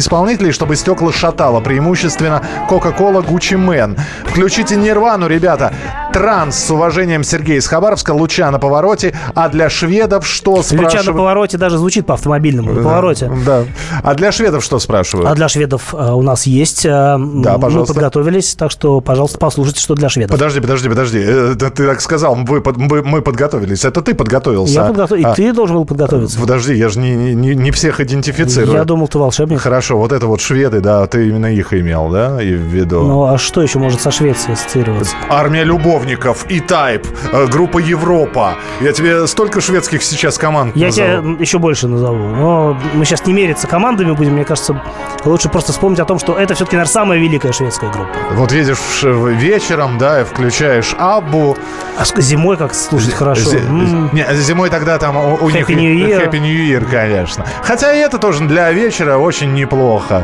исполнителей, 0.40 0.52
чтобы 0.52 0.76
стекла 0.76 1.12
шатало. 1.12 1.60
Преимущественно 1.60 2.42
Coca-Cola 2.68 3.24
Gucci 3.26 3.56
Man. 3.58 3.98
Включите 4.24 4.76
Нирвану, 4.76 5.26
ребята. 5.28 5.72
Транс 6.12 6.56
с 6.56 6.70
уважением 6.70 7.22
Сергей 7.24 7.58
из 7.58 7.66
Хабаровска. 7.66 8.12
Луча 8.12 8.50
на 8.50 8.58
повороте. 8.58 9.14
А 9.34 9.48
для 9.48 9.68
шведов 9.70 10.26
что 10.26 10.56
Люча 10.56 10.72
на 10.74 10.88
спрашивают? 10.88 11.16
повороте 11.16 11.58
даже 11.58 11.78
звучит 11.78 12.06
по-автомобильному. 12.06 12.72
На 12.72 12.82
повороте. 12.82 13.30
Да. 13.46 13.64
А 14.02 14.14
для 14.14 14.32
шведов 14.32 14.64
что 14.64 14.78
спрашивают? 14.78 15.30
А 15.30 15.34
для 15.34 15.48
шведов 15.48 15.94
э, 15.94 16.10
у 16.12 16.22
нас 16.22 16.46
есть. 16.46 16.84
э, 16.84 16.88
Да, 16.90 17.16
Мы 17.18 17.60
пожалуйста. 17.60 17.94
подготовились, 17.94 18.54
так 18.54 18.70
что, 18.70 19.00
пожалуйста, 19.00 19.38
послушайте, 19.38 19.80
что 19.80 19.94
для 19.94 20.08
шведов. 20.08 20.32
Подожди, 20.32 20.60
подожди, 20.60 20.88
подожди. 20.88 21.18
Э, 21.22 21.54
да 21.54 21.70
Ты 21.70 21.86
так 21.86 22.00
сказал, 22.00 22.34
мы, 22.34 22.62
мы- 22.76 23.02
мы 23.02 23.22
подготовились. 23.22 23.84
Это 23.84 24.02
ты 24.02 24.14
подготовился. 24.14 24.72
Я 24.74 24.84
подготов- 24.86 25.18
И 25.18 25.22
А, 25.22 25.34
ты 25.34 25.52
должен 25.52 25.76
был 25.76 25.84
подготовиться. 25.84 26.38
Подожди, 26.40 26.74
я 26.74 26.88
же 26.88 26.98
не, 26.98 27.14
не- 27.14 27.34
не, 27.34 27.54
не 27.54 27.70
всех 27.70 28.00
идентифицирую. 28.00 28.72
Я 28.76 28.84
думал, 28.84 29.06
ты 29.08 29.18
волшебник. 29.18 29.60
Хорошо, 29.60 29.98
вот 29.98 30.12
это 30.12 30.26
вот 30.30 30.40
шведы, 30.40 30.80
да, 30.80 31.06
ты 31.06 31.28
именно 31.28 31.46
их 31.46 31.72
имел, 31.74 32.08
да, 32.08 32.42
и 32.42 32.54
в 32.54 32.60
виду? 32.60 33.02
Ну, 33.02 33.24
а 33.24 33.38
что 33.38 33.62
еще 33.62 33.78
может 33.78 34.00
со 34.00 34.10
Швецией 34.10 34.54
ассоциироваться? 34.54 35.14
Армия 35.28 35.64
любовников, 35.64 36.46
и 36.48 36.60
Type, 36.60 37.06
э, 37.32 37.46
группа 37.46 37.78
Европа. 37.78 38.54
Я 38.80 38.92
тебе 38.92 39.26
столько 39.26 39.60
шведских 39.60 40.02
сейчас 40.02 40.38
команд 40.38 40.76
Я 40.76 40.86
назову. 40.86 41.08
тебя 41.34 41.42
еще 41.42 41.58
больше 41.58 41.88
назову. 41.88 42.16
Но 42.28 42.78
мы 42.94 43.04
сейчас 43.04 43.26
не 43.26 43.32
мериться 43.32 43.66
командами 43.66 44.12
будем. 44.12 44.34
Мне 44.34 44.44
кажется, 44.44 44.80
лучше 45.24 45.48
просто 45.48 45.72
вспомнить 45.72 46.00
о 46.00 46.04
том, 46.04 46.18
что 46.18 46.38
это 46.38 46.54
все-таки, 46.54 46.76
наверное, 46.76 46.92
самая 46.92 47.18
великая 47.18 47.52
шведская 47.52 47.90
группа. 47.90 48.10
Вот 48.34 48.52
едешь 48.52 48.78
вечером, 49.02 49.98
да, 49.98 50.20
и 50.20 50.24
включаешь 50.24 50.94
Аббу. 50.98 51.56
А 51.98 52.04
зимой 52.20 52.56
как 52.56 52.74
слушать 52.74 53.12
хорошо. 53.12 53.50
Зи- 53.50 53.58
М. 53.58 54.10
Не, 54.12 54.24
зимой 54.36 54.70
тогда 54.70 54.98
там 54.98 55.16
у, 55.16 55.34
у 55.44 55.50
них... 55.50 55.68
Happy 55.68 55.74
New 55.74 55.94
Year. 56.08 56.30
Happy 56.30 56.38
New 56.38 56.54
Year, 56.80 56.84
конечно. 56.90 57.44
Хотя 57.62 57.92
и 57.94 57.98
это 57.98 58.18
тоже 58.18 58.44
для 58.44 58.70
вечера 58.72 59.16
очень 59.18 59.52
неплохо. 59.54 60.19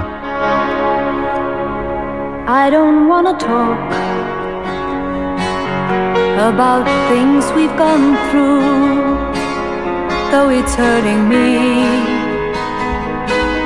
I 2.49 2.71
don't 2.71 3.09
wanna 3.09 3.37
talk 3.39 3.79
about 6.39 6.87
things 7.09 7.45
we've 7.57 7.77
gone 7.77 8.17
through, 8.31 8.61
though 10.31 10.51
it's 10.51 10.75
hurting 10.75 11.29
me. 11.29 12.17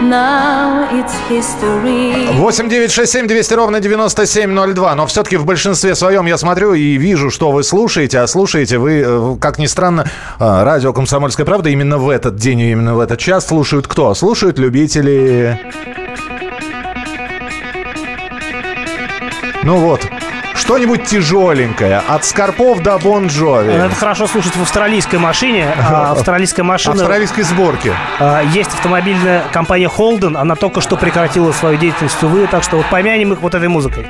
Now 0.03 0.89
it's 0.91 1.15
history. 1.29 2.27
8 2.33 2.69
9 2.69 2.89
6 2.89 3.11
7 3.11 3.27
200 3.27 3.55
ровно 3.55 3.81
9702. 3.81 4.95
Но 4.95 5.07
все-таки 5.07 5.37
в 5.37 5.45
большинстве 5.45 5.95
своем 5.95 6.27
я 6.27 6.39
смотрю 6.39 6.73
и 6.73 6.97
вижу, 6.97 7.31
что 7.31 7.51
вы 7.51 7.63
слушаете. 7.63 8.21
А 8.21 8.27
слушаете 8.27 8.79
вы, 8.79 9.03
э, 9.05 9.37
как 9.39 9.59
ни 9.59 9.67
странно, 9.67 10.07
э, 10.39 10.63
радио 10.65 10.95
«Комсомольская 10.95 11.45
правда» 11.45 11.69
именно 11.69 11.99
в 11.99 12.09
этот 12.09 12.37
день 12.37 12.61
и 12.61 12.71
именно 12.73 12.95
в 12.95 13.01
этот 13.01 13.19
час 13.19 13.47
слушают 13.47 13.87
кто? 13.87 14.15
Слушают 14.15 14.59
любители... 14.59 15.61
Ну 19.63 19.77
вот, 19.77 20.07
что-нибудь 20.55 21.05
тяжеленькое. 21.05 21.99
От 22.09 22.25
Скорпов 22.25 22.83
до 22.83 22.99
Бон 22.99 23.27
Джови. 23.27 23.73
Это 23.73 23.95
хорошо 23.95 24.27
слушать 24.27 24.57
в 24.57 24.63
австралийской 24.63 25.19
машине. 25.19 25.75
А 25.79 26.13
австралийская 26.17 26.65
машина... 26.65 26.95
Австралийской 26.95 27.43
сборки. 27.45 27.93
А, 28.19 28.41
Есть 28.43 28.73
автомобильная 28.73 29.45
компания 29.53 29.89
Holden, 29.95 30.37
она 30.39 30.57
только 30.57 30.81
что 30.81 30.97
прекратила 30.97 31.53
свою 31.53 31.77
деятельность, 31.77 32.23
увы, 32.23 32.47
так 32.47 32.63
что 32.63 32.77
вот 32.79 32.87
помянем 32.87 33.33
их 33.33 33.41
вот 33.41 33.55
этой 33.55 33.69
музыкой. 33.69 34.07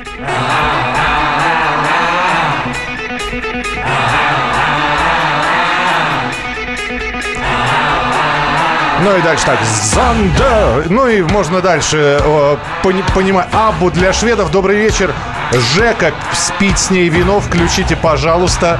Ну 9.03 9.17
и 9.17 9.21
дальше 9.21 9.45
так. 9.47 9.57
Зандер. 9.63 10.89
Ну 10.91 11.07
и 11.07 11.23
можно 11.23 11.59
дальше 11.59 12.19
э, 12.21 12.57
пони- 12.83 13.03
понимать. 13.15 13.47
Абу 13.51 13.89
для 13.89 14.13
шведов. 14.13 14.51
Добрый 14.51 14.77
вечер. 14.77 15.11
Жека, 15.51 16.13
спить 16.33 16.77
с 16.79 16.89
ней 16.91 17.09
вино. 17.09 17.39
Включите, 17.39 17.95
пожалуйста. 17.95 18.79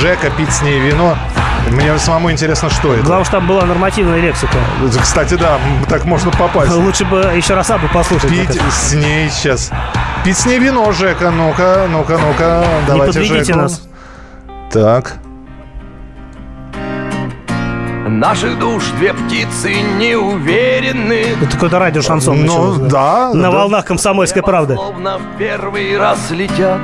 Жека, 0.00 0.30
пить 0.30 0.52
с 0.52 0.62
ней 0.62 0.78
вино. 0.78 1.16
Мне 1.70 1.98
самому 1.98 2.30
интересно, 2.30 2.70
что 2.70 2.92
это. 2.92 3.02
Главное, 3.02 3.24
что 3.24 3.38
там 3.38 3.46
была 3.46 3.64
нормативная 3.64 4.20
лексика. 4.20 4.58
Кстати, 5.00 5.34
да, 5.34 5.58
так 5.88 6.04
можно 6.04 6.30
попасть. 6.30 6.72
Лучше 6.72 7.04
бы 7.04 7.32
еще 7.34 7.54
раз 7.54 7.70
Абу 7.70 7.88
послушать. 7.88 8.30
Пить 8.30 8.60
с 8.70 8.92
ней 8.92 9.28
сейчас. 9.30 9.70
Пить 10.24 10.38
с 10.38 10.46
ней 10.46 10.58
вино, 10.58 10.92
Жека. 10.92 11.30
Ну-ка, 11.30 11.86
ну-ка, 11.90 12.18
ну-ка. 12.18 12.64
Не 12.82 12.86
Давайте 12.86 13.18
подведите 13.18 13.44
Жеку. 13.44 13.58
нас. 13.58 13.82
Так. 14.72 15.14
Наших 18.14 18.60
душ 18.60 18.84
две 18.96 19.12
птицы 19.12 19.74
не 19.98 20.14
уверены 20.14 21.34
Это 21.42 21.50
какой-то 21.50 21.80
радио-шансон 21.80 22.36
Ну, 22.46 22.72
начался. 22.74 22.80
да. 22.88 23.34
На 23.34 23.42
да. 23.42 23.50
волнах 23.50 23.84
комсомольской 23.84 24.40
правды. 24.40 24.76
Словно 24.76 25.18
в 25.18 25.36
первый 25.36 25.98
раз 25.98 26.30
летят 26.30 26.78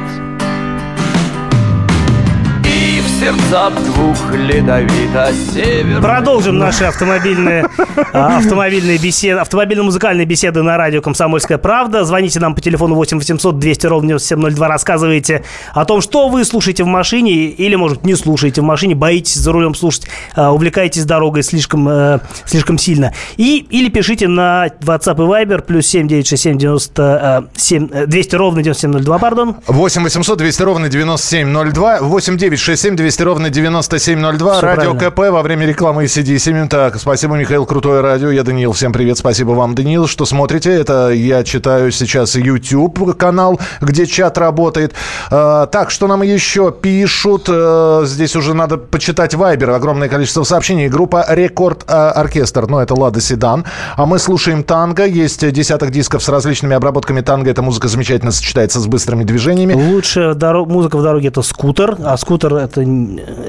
сердца 3.21 3.71
двух 3.85 4.33
ледовито 4.33 5.31
север 5.53 6.00
Продолжим 6.00 6.57
наши 6.57 6.85
автомобильные, 6.85 7.67
а, 8.15 8.39
автомобильные 8.39 8.97
беседы, 8.97 9.41
автомобильно-музыкальные 9.41 10.25
беседы 10.25 10.62
на 10.62 10.79
радио 10.79 11.03
«Комсомольская 11.03 11.59
правда». 11.59 12.05
Звоните 12.05 12.41
нам 12.41 12.55
по 12.55 12.62
телефону 12.62 12.95
8 12.95 13.19
800 13.19 13.59
200 13.59 13.87
ровно 13.89 14.09
9702. 14.09 14.69
Рассказывайте 14.69 15.45
о 15.75 15.85
том, 15.85 16.00
что 16.00 16.31
вы 16.31 16.47
слушаете 16.47 16.83
в 16.85 16.87
машине 16.87 17.49
или, 17.49 17.75
может, 17.75 18.07
не 18.07 18.15
слушаете 18.15 18.62
в 18.62 18.65
машине, 18.65 18.95
боитесь 18.95 19.35
за 19.35 19.53
рулем 19.53 19.75
слушать, 19.75 20.07
а, 20.35 20.55
увлекаетесь 20.55 21.05
дорогой 21.05 21.43
слишком, 21.43 21.87
э, 21.91 22.21
слишком 22.47 22.79
сильно. 22.79 23.12
И, 23.37 23.59
или 23.69 23.91
пишите 23.91 24.29
на 24.29 24.69
WhatsApp 24.80 25.17
и 25.17 25.45
Viber 25.45 25.61
плюс 25.61 25.87
7 25.89 26.09
967 26.09 26.56
97, 26.56 27.89
э, 27.93 28.06
200 28.06 28.35
ровно 28.37 28.63
9702, 28.63 29.19
пардон. 29.19 29.56
8 29.67 30.04
800 30.04 30.39
200 30.39 30.63
ровно 30.63 30.89
9702. 30.89 32.00
8 32.00 32.37
9 32.39 32.59
6 32.59 32.83
7 32.83 32.97
200 33.10 33.23
ровно 33.25 33.50
9702. 33.50 34.52
Всё 34.52 34.60
радио 34.60 34.92
правильно. 34.94 35.10
КП 35.10 35.18
во 35.32 35.42
время 35.42 35.66
рекламы 35.66 36.04
ACDC. 36.04 36.68
Так, 36.68 36.96
спасибо, 36.96 37.34
Михаил, 37.34 37.66
крутое 37.66 38.02
радио. 38.02 38.30
Я 38.30 38.44
Даниил. 38.44 38.70
Всем 38.73 38.92
привет. 38.92 39.18
Спасибо 39.18 39.50
вам, 39.50 39.75
Даниил, 39.75 40.06
что 40.06 40.25
смотрите. 40.26 40.70
Это 40.70 41.08
я 41.10 41.42
читаю 41.42 41.90
сейчас 41.90 42.36
YouTube 42.36 43.16
канал, 43.16 43.58
где 43.80 44.06
чат 44.06 44.38
работает. 44.38 44.94
Э, 45.32 45.66
так, 45.73 45.90
что 45.90 46.06
нам 46.06 46.23
еще 46.23 46.70
пишут? 46.70 47.46
Э, 47.49 48.02
здесь 48.06 48.36
уже 48.36 48.54
надо 48.54 48.76
почитать 48.76 49.34
Вайбер. 49.34 49.70
Огромное 49.70 50.08
количество 50.08 50.44
сообщений. 50.44 50.88
Группа 50.88 51.26
Рекорд 51.28 51.82
э, 51.88 51.92
Оркестр. 51.92 52.68
Ну, 52.68 52.78
это 52.78 52.94
Лада 52.94 53.20
Седан. 53.20 53.64
А 53.96 54.06
мы 54.06 54.20
слушаем 54.20 54.62
танго. 54.62 55.04
Есть 55.04 55.50
десяток 55.50 55.90
дисков 55.90 56.23
с 56.23 56.28
различными 56.28 56.76
обработками 56.76 57.23
танго. 57.23 57.50
Эта 57.50 57.60
музыка 57.60 57.88
замечательно 57.88 58.30
сочетается 58.30 58.78
с 58.78 58.86
быстрыми 58.86 59.25
движениями. 59.25 59.73
Лучшая 59.73 60.34
доро- 60.34 60.64
музыка 60.64 60.96
в 60.96 61.02
дороге 61.02 61.26
это 61.26 61.42
скутер, 61.42 61.96
а 62.04 62.16
скутер 62.16 62.54
это, 62.54 62.82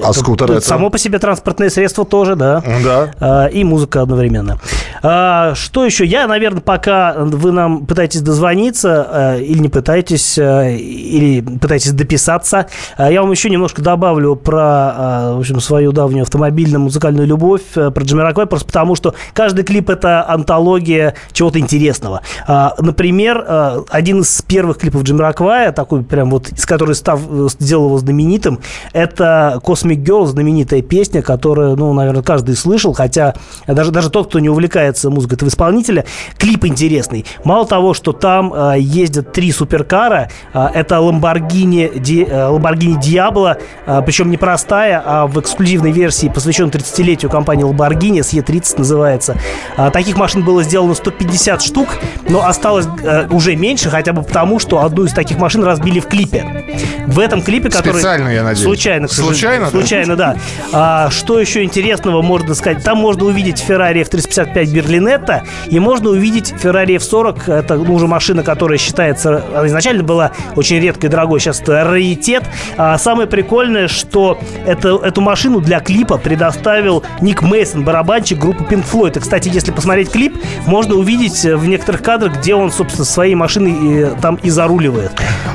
А 0.04 0.14
скутер 0.14 0.52
это? 0.52 0.62
само 0.62 0.90
по 0.90 0.98
себе 0.98 1.20
транспортное 1.20 1.70
средство 1.70 2.06
тоже, 2.06 2.36
да. 2.36 2.64
Да. 2.84 3.12
А, 3.20 3.46
и 3.48 3.64
музыка 3.64 4.02
одновременно. 4.02 4.60
А, 5.04 5.54
что 5.56 5.86
еще? 5.86 6.06
Я, 6.06 6.28
наверное, 6.28 6.62
пока 6.62 7.16
вы 7.18 7.52
нам 7.52 7.86
пытаетесь 7.86 8.22
дозвониться 8.22 9.08
а, 9.10 9.38
или 9.38 9.60
не 9.60 9.70
пытаетесь, 9.70 10.38
или 10.38 11.42
пытаетесь 11.42 11.92
дописаться, 11.92 12.68
я 12.98 13.22
вам 13.22 13.32
еще 13.32 13.50
немножко 13.50 13.82
добавлю 13.82 14.36
про, 14.36 15.34
в 15.36 15.40
общем, 15.40 15.60
свою 15.60 15.92
давнюю 15.92 16.24
автомобильно-музыкальную 16.24 17.28
любовь, 17.28 17.62
а, 17.76 17.92
про 17.92 18.04
Джамираквай, 18.04 18.46
просто 18.46 18.68
потому 18.68 18.96
что 18.96 19.16
каждый 19.34 19.64
клип 19.64 19.90
это 19.90 20.28
антология 20.28 21.16
чего-то 21.32 21.60
интересного. 21.60 22.22
Например, 22.48 23.86
один 23.90 24.22
из 24.22 24.42
первых 24.42 24.78
клипов 24.78 25.04
Джамираквая, 25.04 25.72
такой 25.72 26.04
прям 26.04 26.30
вот, 26.32 26.50
из 26.50 26.66
который 26.66 26.96
став, 26.96 27.20
сделал 27.50 27.86
его 27.88 27.98
знаменитым, 27.98 28.60
это 28.94 29.41
Cosmic 29.64 30.04
Girl, 30.04 30.26
знаменитая 30.26 30.82
песня, 30.82 31.22
которую, 31.22 31.76
ну, 31.76 31.94
наверное, 31.94 32.24
каждый 32.24 32.56
слышал, 32.56 32.94
хотя 32.94 33.36
даже, 33.68 33.92
даже 33.92 34.10
тот, 34.10 34.28
кто 34.28 34.40
не 34.40 34.50
увлекается 34.50 35.10
музыкой 35.10 35.36
этого 35.38 35.50
исполнителя, 35.50 36.06
клип 36.38 36.66
интересный. 36.66 37.26
Мало 37.44 37.66
того, 37.66 37.94
что 37.94 38.12
там 38.14 38.54
э, 38.54 38.76
ездят 38.80 39.32
три 39.34 39.52
суперкара, 39.52 40.30
э, 40.54 40.68
это 40.74 40.96
Lamborghini, 40.96 42.00
Ди- 42.00 42.26
э, 42.28 42.50
Lamborghini 42.50 43.00
Diablo, 43.00 43.58
э, 43.86 44.02
причем 44.06 44.30
не 44.30 44.38
простая, 44.38 45.02
а 45.06 45.28
в 45.28 45.40
эксклюзивной 45.40 45.92
версии, 45.92 46.28
посвященной 46.28 46.72
30-летию 46.72 47.30
компании 47.32 47.66
Lamborghini, 47.66 48.20
SE30 48.20 48.76
называется. 48.80 49.38
А, 49.78 49.90
таких 49.90 50.18
машин 50.18 50.44
было 50.44 50.64
сделано 50.64 50.94
150 50.94 51.62
штук, 51.62 51.90
но 52.30 52.46
осталось 52.46 52.88
э, 53.04 53.28
уже 53.30 53.56
меньше, 53.56 53.90
хотя 53.90 54.14
бы 54.14 54.24
потому, 54.24 54.60
что 54.60 54.84
одну 54.84 55.06
из 55.06 55.14
таких 55.14 55.38
машин 55.38 55.64
разбили 55.64 56.00
в 56.00 56.08
клипе. 56.08 56.66
В 57.08 57.20
этом 57.20 57.42
клипе, 57.42 57.70
который... 57.70 57.94
Специально, 57.96 58.30
я 58.30 58.44
надеюсь. 58.44 58.64
Случайно, 58.64 59.08
к 59.08 59.12
сожалению. 59.12 59.31
Случайно? 59.32 59.70
Случайно, 59.70 60.16
да. 60.16 60.36
А, 60.74 61.10
что 61.10 61.40
еще 61.40 61.64
интересного 61.64 62.22
можно 62.22 62.56
сказать? 62.56 62.84
Там 62.84 62.98
можно 62.98 63.26
увидеть 63.26 63.64
Ferrari 63.68 64.04
F355 64.04 64.66
Берлинетта, 64.72 65.44
и 65.68 65.80
можно 65.80 66.10
увидеть 66.10 66.52
Ferrari 66.52 66.98
F40. 66.98 67.52
Это 67.52 67.76
ну, 67.76 67.94
уже 67.94 68.08
машина, 68.08 68.44
которая 68.44 68.78
считается... 68.78 69.44
Она 69.54 69.68
изначально 69.68 70.04
была 70.04 70.32
очень 70.56 70.80
редкой 70.80 71.10
и 71.10 71.12
дорогой, 71.12 71.40
сейчас 71.40 71.62
это 71.62 71.84
раритет. 71.84 72.44
А 72.78 72.98
самое 72.98 73.28
прикольное, 73.28 73.88
что 73.88 74.40
это, 74.66 75.00
эту 75.04 75.22
машину 75.22 75.62
для 75.62 75.80
клипа 75.80 76.18
предоставил 76.18 77.04
Ник 77.22 77.42
Мейсон, 77.42 77.84
барабанщик 77.84 78.40
группы 78.40 78.64
Pink 78.64 78.86
Floyd. 78.90 79.18
И, 79.18 79.20
кстати, 79.20 79.50
если 79.52 79.72
посмотреть 79.72 80.12
клип, 80.12 80.36
можно 80.66 80.96
увидеть 80.96 81.44
в 81.44 81.66
некоторых 81.66 82.02
кадрах, 82.02 82.38
где 82.38 82.56
он, 82.56 82.72
собственно, 82.72 83.06
своей 83.06 83.36
машиной 83.36 84.04
э, 84.04 84.16
там 84.22 84.36
и 84.36 84.50
заруливает. 84.50 85.12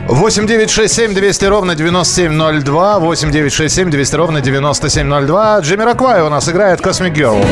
8 0.08 0.46
9 0.46 0.70
6 0.70 0.94
7 0.94 1.14
200 1.14 1.44
ровно 1.46 1.74
9702. 1.74 2.98
8 3.00 3.30
9 3.30 3.52
6 3.56 3.74
7 3.74 3.90
200 3.90 4.16
ровно 4.16 4.42
9702. 4.42 5.60
Джимми 5.60 5.82
Раквай 5.82 6.20
у 6.20 6.28
нас 6.28 6.46
играет 6.46 6.80
Cosmic 6.80 7.14
Girl. 7.14 7.42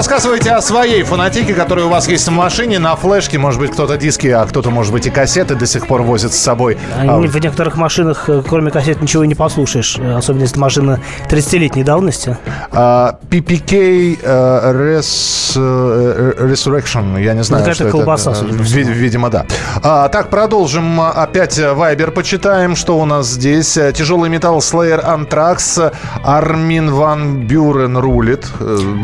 Рассказывайте 0.00 0.52
о 0.52 0.62
своей 0.62 1.02
фанатике, 1.02 1.52
которая 1.52 1.84
у 1.84 1.90
вас 1.90 2.08
есть 2.08 2.26
в 2.26 2.30
машине, 2.30 2.78
на 2.78 2.96
флешке. 2.96 3.36
Может 3.36 3.60
быть, 3.60 3.70
кто-то 3.72 3.98
диски, 3.98 4.28
а 4.28 4.46
кто-то, 4.46 4.70
может 4.70 4.94
быть, 4.94 5.06
и 5.06 5.10
кассеты 5.10 5.56
до 5.56 5.66
сих 5.66 5.86
пор 5.86 6.00
возит 6.00 6.32
с 6.32 6.38
собой. 6.38 6.78
А 6.96 7.18
В 7.18 7.38
некоторых 7.38 7.76
машинах, 7.76 8.26
э, 8.30 8.42
кроме 8.48 8.70
кассет, 8.70 9.02
ничего 9.02 9.26
не 9.26 9.34
послушаешь. 9.34 9.98
э, 9.98 10.14
Особенно 10.16 10.44
если 10.44 10.58
машина 10.58 11.00
30-летней 11.28 11.84
давности. 11.84 12.38
А, 12.72 13.18
PPK 13.28 14.20
э, 14.22 14.72
Res, 14.72 15.52
э, 15.56 16.32
Resurrection, 16.46 17.22
я 17.22 17.34
не 17.34 17.44
знаю, 17.44 17.62
какая-то 17.62 17.88
что 17.90 17.98
колбаса, 17.98 18.30
это. 18.30 18.44
всему. 18.46 18.62
Видимо, 18.62 19.28
да. 19.28 19.44
А, 19.82 20.08
так, 20.08 20.30
продолжим. 20.30 20.98
Опять 20.98 21.58
Вайбер 21.58 22.10
почитаем, 22.12 22.74
что 22.74 22.98
у 22.98 23.04
нас 23.04 23.26
здесь. 23.26 23.74
Тяжелый 23.92 24.30
металл 24.30 24.60
Slayer 24.60 25.04
Anthrax. 25.04 25.92
Армин 26.24 26.90
Ван 26.90 27.46
Бюрен 27.46 27.98
рулит. 27.98 28.46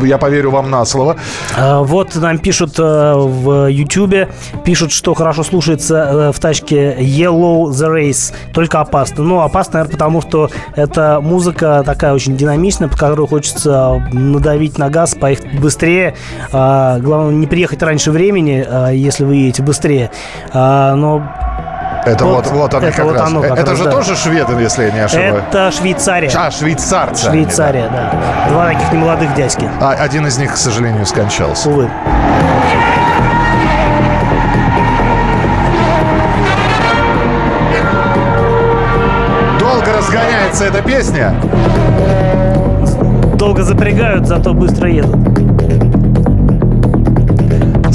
Я 0.01 0.17
поверю 0.17 0.49
вам 0.49 0.71
на 0.71 0.86
слово. 0.87 1.17
А, 1.55 1.81
Вот 1.83 2.15
нам 2.15 2.39
пишут 2.39 2.79
э, 2.79 3.13
в 3.15 3.69
Ютубе, 3.69 4.29
пишут, 4.63 4.91
что 4.91 5.13
хорошо 5.13 5.43
слушается 5.43 5.95
э, 5.95 6.31
в 6.31 6.39
тачке 6.39 6.95
Yellow 6.99 7.69
The 7.69 7.93
Race, 7.93 8.33
только 8.53 8.79
опасно. 8.79 9.23
Ну, 9.23 9.41
опасно, 9.41 9.73
наверное, 9.79 9.93
потому 9.93 10.21
что 10.21 10.49
это 10.75 11.19
музыка 11.21 11.83
такая 11.85 12.13
очень 12.13 12.37
динамичная, 12.37 12.87
по 12.87 12.97
которой 12.97 13.27
хочется 13.27 14.07
надавить 14.11 14.77
на 14.77 14.89
газ, 14.89 15.15
поехать 15.15 15.59
быстрее. 15.59 16.15
А, 16.51 16.99
Главное, 16.99 17.33
не 17.33 17.47
приехать 17.47 17.81
раньше 17.83 18.11
времени, 18.11 18.65
а, 18.67 18.89
если 18.89 19.23
вы 19.23 19.35
едете 19.35 19.63
быстрее. 19.63 20.11
Но 20.53 21.23
Это 22.07 22.25
вот, 22.25 22.45
Вот, 22.47 22.53
вот, 22.53 22.73
они 22.73 22.87
это 22.87 22.95
как 22.97 23.05
вот 23.05 23.15
раз. 23.15 23.27
оно 23.27 23.41
как 23.41 23.51
это 23.59 23.69
раз, 23.71 23.77
же 23.77 23.83
да. 23.85 23.91
тоже 23.91 24.15
шведы, 24.15 24.53
если 24.61 24.85
я 24.85 24.91
не 24.91 24.99
ошибаюсь. 24.99 25.43
это 25.49 25.71
Швейцария. 25.71 26.31
А, 26.35 26.51
швейцарцы. 26.51 27.25
они, 27.25 27.25
да. 27.25 27.31
Швейцария, 27.31 27.89
да. 27.89 28.49
Два 28.49 28.67
таких 28.67 28.91
немолодых 28.91 29.33
дядьки. 29.35 29.69
А, 29.81 29.91
один 29.91 30.25
из 30.27 30.37
них, 30.37 30.53
к 30.53 30.57
сожалению, 30.57 31.05
скончался. 31.05 31.69
Увы. 31.69 31.89
Долго 39.59 39.93
разгоняется 39.97 40.65
эта 40.65 40.81
песня. 40.81 41.33
Долго 43.35 43.63
запрягают, 43.63 44.27
зато 44.27 44.53
быстро 44.53 44.89
едут. 44.89 45.15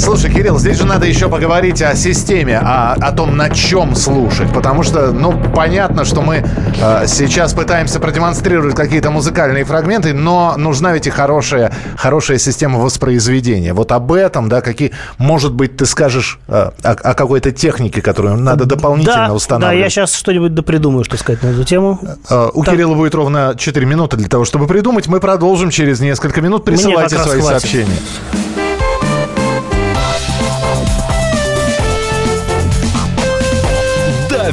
Слушай, 0.03 0.33
Кирилл, 0.33 0.59
здесь 0.59 0.77
же 0.77 0.85
надо 0.85 1.05
еще 1.05 1.29
поговорить 1.29 1.81
о 1.81 1.95
системе, 1.95 2.57
о, 2.59 2.91
о 2.93 3.11
том, 3.13 3.37
на 3.37 3.49
чем 3.49 3.95
слушать. 3.95 4.51
Потому 4.53 4.83
что, 4.83 5.13
ну, 5.13 5.33
понятно, 5.55 6.03
что 6.03 6.21
мы 6.21 6.43
э, 6.81 7.03
сейчас 7.07 7.53
пытаемся 7.53 8.01
продемонстрировать 8.01 8.75
какие-то 8.75 9.11
музыкальные 9.11 9.63
фрагменты, 9.63 10.13
но 10.13 10.55
нужна 10.57 10.91
ведь 10.91 11.07
и 11.07 11.09
хорошая, 11.09 11.71
хорошая 11.95 12.37
система 12.37 12.79
воспроизведения. 12.79 13.73
Вот 13.73 13.93
об 13.93 14.11
этом, 14.11 14.49
да, 14.49 14.59
какие, 14.59 14.91
может 15.17 15.53
быть, 15.53 15.77
ты 15.77 15.85
скажешь 15.85 16.37
э, 16.49 16.71
о, 16.83 16.91
о 16.91 17.13
какой-то 17.13 17.51
технике, 17.53 18.01
которую 18.01 18.35
надо 18.35 18.65
дополнительно 18.65 19.15
Да, 19.15 19.27
да, 19.27 19.33
устанавливать. 19.33 19.83
я 19.85 19.89
сейчас 19.89 20.13
что-нибудь 20.15 20.53
допридумаю, 20.53 21.05
что 21.05 21.15
сказать 21.17 21.41
на 21.43 21.47
эту 21.47 21.63
тему. 21.63 21.99
Э, 22.29 22.49
У 22.53 22.63
Так. 22.65 22.73
Кирилла 22.73 22.95
будет 22.95 23.15
ровно 23.15 23.55
4 23.57 23.85
минуты 23.85 24.17
для 24.17 24.27
того, 24.27 24.43
чтобы 24.43 24.67
придумать. 24.67 25.07
Мы 25.07 25.21
продолжим 25.21 25.69
через 25.69 26.01
несколько 26.01 26.41
минут. 26.41 26.65
Присылайте 26.65 27.17
свои 27.17 27.39
хватит. 27.39 27.61
сообщения. 27.61 27.97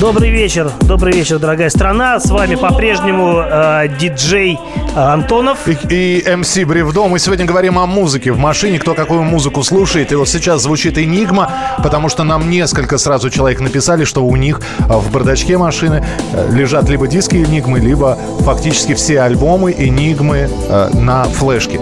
Добрый 0.00 0.30
вечер, 0.30 0.72
добрый 0.80 1.12
вечер, 1.12 1.38
дорогая 1.38 1.68
страна. 1.68 2.18
С 2.18 2.30
вами 2.30 2.54
по-прежнему 2.54 3.42
э, 3.44 3.88
диджей 4.00 4.58
э, 4.96 4.98
Антонов. 4.98 5.68
И, 5.68 5.76
и 5.90 6.34
МС 6.34 6.56
Бревдо. 6.56 7.08
Мы 7.08 7.18
сегодня 7.18 7.44
говорим 7.44 7.78
о 7.78 7.84
музыке 7.84 8.32
в 8.32 8.38
машине, 8.38 8.78
кто 8.78 8.94
какую 8.94 9.22
музыку 9.22 9.62
слушает. 9.62 10.10
И 10.10 10.14
вот 10.14 10.30
сейчас 10.30 10.62
звучит 10.62 10.96
«Энигма», 10.96 11.52
потому 11.82 12.08
что 12.08 12.24
нам 12.24 12.48
несколько 12.48 12.96
сразу 12.96 13.28
человек 13.28 13.60
написали, 13.60 14.04
что 14.04 14.24
у 14.24 14.34
них 14.34 14.62
а, 14.88 14.96
в 14.96 15.12
бардачке 15.12 15.58
машины 15.58 16.02
э, 16.32 16.50
лежат 16.50 16.88
либо 16.88 17.06
диски 17.06 17.36
«Энигмы», 17.36 17.78
либо 17.78 18.18
фактически 18.40 18.94
все 18.94 19.20
альбомы 19.20 19.74
«Энигмы» 19.76 20.48
э, 20.68 20.90
на 20.94 21.24
флешке. 21.24 21.80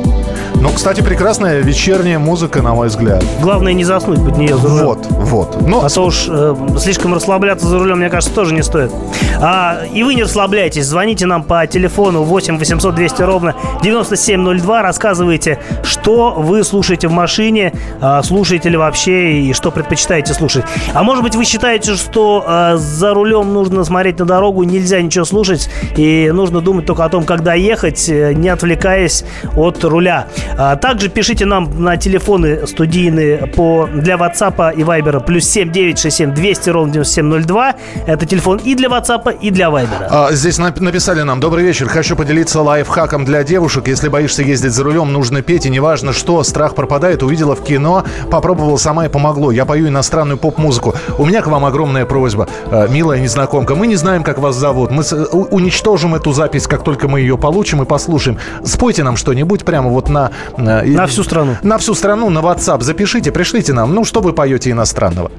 Ну, 0.60 0.68
кстати, 0.68 1.00
прекрасная 1.00 1.60
вечерняя 1.60 2.18
музыка, 2.18 2.60
на 2.60 2.74
мой 2.74 2.88
взгляд. 2.88 3.24
Главное 3.40 3.72
не 3.72 3.84
заснуть 3.84 4.22
под 4.22 4.36
нее 4.36 4.58
за 4.58 4.68
рулем. 4.68 4.84
Вот, 4.84 5.06
вот. 5.10 5.62
Ну, 5.66 5.82
А 5.82 5.88
то 5.88 6.04
уж 6.04 6.26
э, 6.28 6.54
слишком 6.78 7.14
расслабляться 7.14 7.66
за 7.66 7.78
рулем, 7.78 7.98
мне 7.98 8.10
кажется, 8.10 8.34
тоже 8.34 8.52
не 8.52 8.62
стоит. 8.62 8.92
А, 9.40 9.80
и 9.90 10.02
вы 10.02 10.14
не 10.14 10.24
расслабляйтесь. 10.24 10.84
Звоните 10.84 11.24
нам 11.24 11.44
по 11.44 11.66
телефону 11.66 12.24
8 12.24 12.58
800 12.58 12.94
200 12.94 13.22
ровно 13.22 13.54
9702. 13.82 14.82
Рассказывайте, 14.82 15.58
что 15.82 16.34
вы 16.36 16.62
слушаете 16.62 17.08
в 17.08 17.12
машине, 17.12 17.72
а, 18.02 18.22
слушаете 18.22 18.68
ли 18.68 18.76
вообще 18.76 19.40
и 19.40 19.52
что 19.54 19.70
предпочитаете 19.70 20.34
слушать. 20.34 20.64
А 20.92 21.02
может 21.02 21.24
быть, 21.24 21.36
вы 21.36 21.46
считаете, 21.46 21.94
что 21.94 22.44
а, 22.46 22.76
за 22.76 23.14
рулем 23.14 23.54
нужно 23.54 23.82
смотреть 23.84 24.18
на 24.18 24.26
дорогу, 24.26 24.62
нельзя 24.64 25.00
ничего 25.00 25.24
слушать, 25.24 25.70
и 25.96 26.30
нужно 26.30 26.60
думать 26.60 26.84
только 26.84 27.04
о 27.06 27.08
том, 27.08 27.24
когда 27.24 27.54
ехать, 27.54 28.10
э, 28.10 28.34
не 28.34 28.50
отвлекаясь 28.50 29.24
от 29.56 29.82
руля. 29.84 30.26
А, 30.58 30.76
также 30.76 31.08
пишите 31.08 31.46
нам 31.46 31.82
на 31.82 31.96
телефоны 31.96 32.66
студийные 32.66 33.46
по, 33.46 33.88
для 33.92 34.16
WhatsApp 34.16 34.74
и 34.74 34.82
Viber 34.82 35.24
плюс 35.24 35.44
7967 35.44 36.34
200 36.34 36.70
ровно 36.70 36.92
9702. 36.92 37.74
Это 38.06 38.26
телефон 38.26 38.58
и 38.58 38.74
для 38.74 38.88
WhatsApp, 38.88 39.38
и 39.40 39.50
для 39.50 39.66
Viber. 39.68 40.06
А, 40.10 40.32
Здесь 40.32 40.58
нап- 40.58 40.80
написали 40.82 41.22
нам 41.22 41.40
«Добрый 41.40 41.64
вечер, 41.64 41.88
хочу 41.88 42.16
поделиться 42.16 42.60
лайфхаком 42.60 43.24
для 43.24 43.42
девушек. 43.44 43.88
Если 43.88 44.08
боишься 44.08 44.42
ездить 44.42 44.72
за 44.72 44.84
рулем, 44.84 45.12
нужно 45.12 45.42
петь, 45.42 45.66
и 45.66 45.70
неважно 45.70 46.12
что, 46.12 46.42
страх 46.42 46.74
пропадает. 46.74 47.22
Увидела 47.22 47.54
в 47.54 47.62
кино, 47.64 48.04
попробовала 48.30 48.76
сама 48.76 49.06
и 49.06 49.08
помогло. 49.08 49.50
Я 49.50 49.64
пою 49.64 49.88
иностранную 49.88 50.38
поп-музыку. 50.38 50.94
У 51.18 51.24
меня 51.26 51.42
к 51.42 51.46
вам 51.46 51.64
огромная 51.64 52.06
просьба, 52.06 52.48
э, 52.70 52.88
милая 52.90 53.20
незнакомка. 53.20 53.74
Мы 53.74 53.86
не 53.86 53.96
знаем, 53.96 54.22
как 54.22 54.38
вас 54.38 54.56
зовут. 54.56 54.90
Мы 54.90 55.02
уничтожим 55.50 56.14
эту 56.14 56.32
запись, 56.32 56.66
как 56.66 56.84
только 56.84 57.08
мы 57.08 57.20
ее 57.20 57.36
получим 57.38 57.82
и 57.82 57.86
послушаем. 57.86 58.38
Спойте 58.64 59.02
нам 59.02 59.16
что-нибудь 59.16 59.64
прямо 59.64 59.88
вот 59.90 60.08
на... 60.08 60.30
э, 60.56 60.84
На 60.84 61.06
всю 61.06 61.24
страну. 61.24 61.56
На 61.62 61.76
всю 61.78 61.94
страну, 61.94 62.30
на 62.30 62.40
WhatsApp. 62.40 62.82
Запишите, 62.82 63.32
пришлите 63.32 63.72
нам. 63.72 63.94
Ну, 63.94 64.04
что 64.04 64.20
вы 64.20 64.32
поете 64.32 64.70
иностранного? 64.70 65.30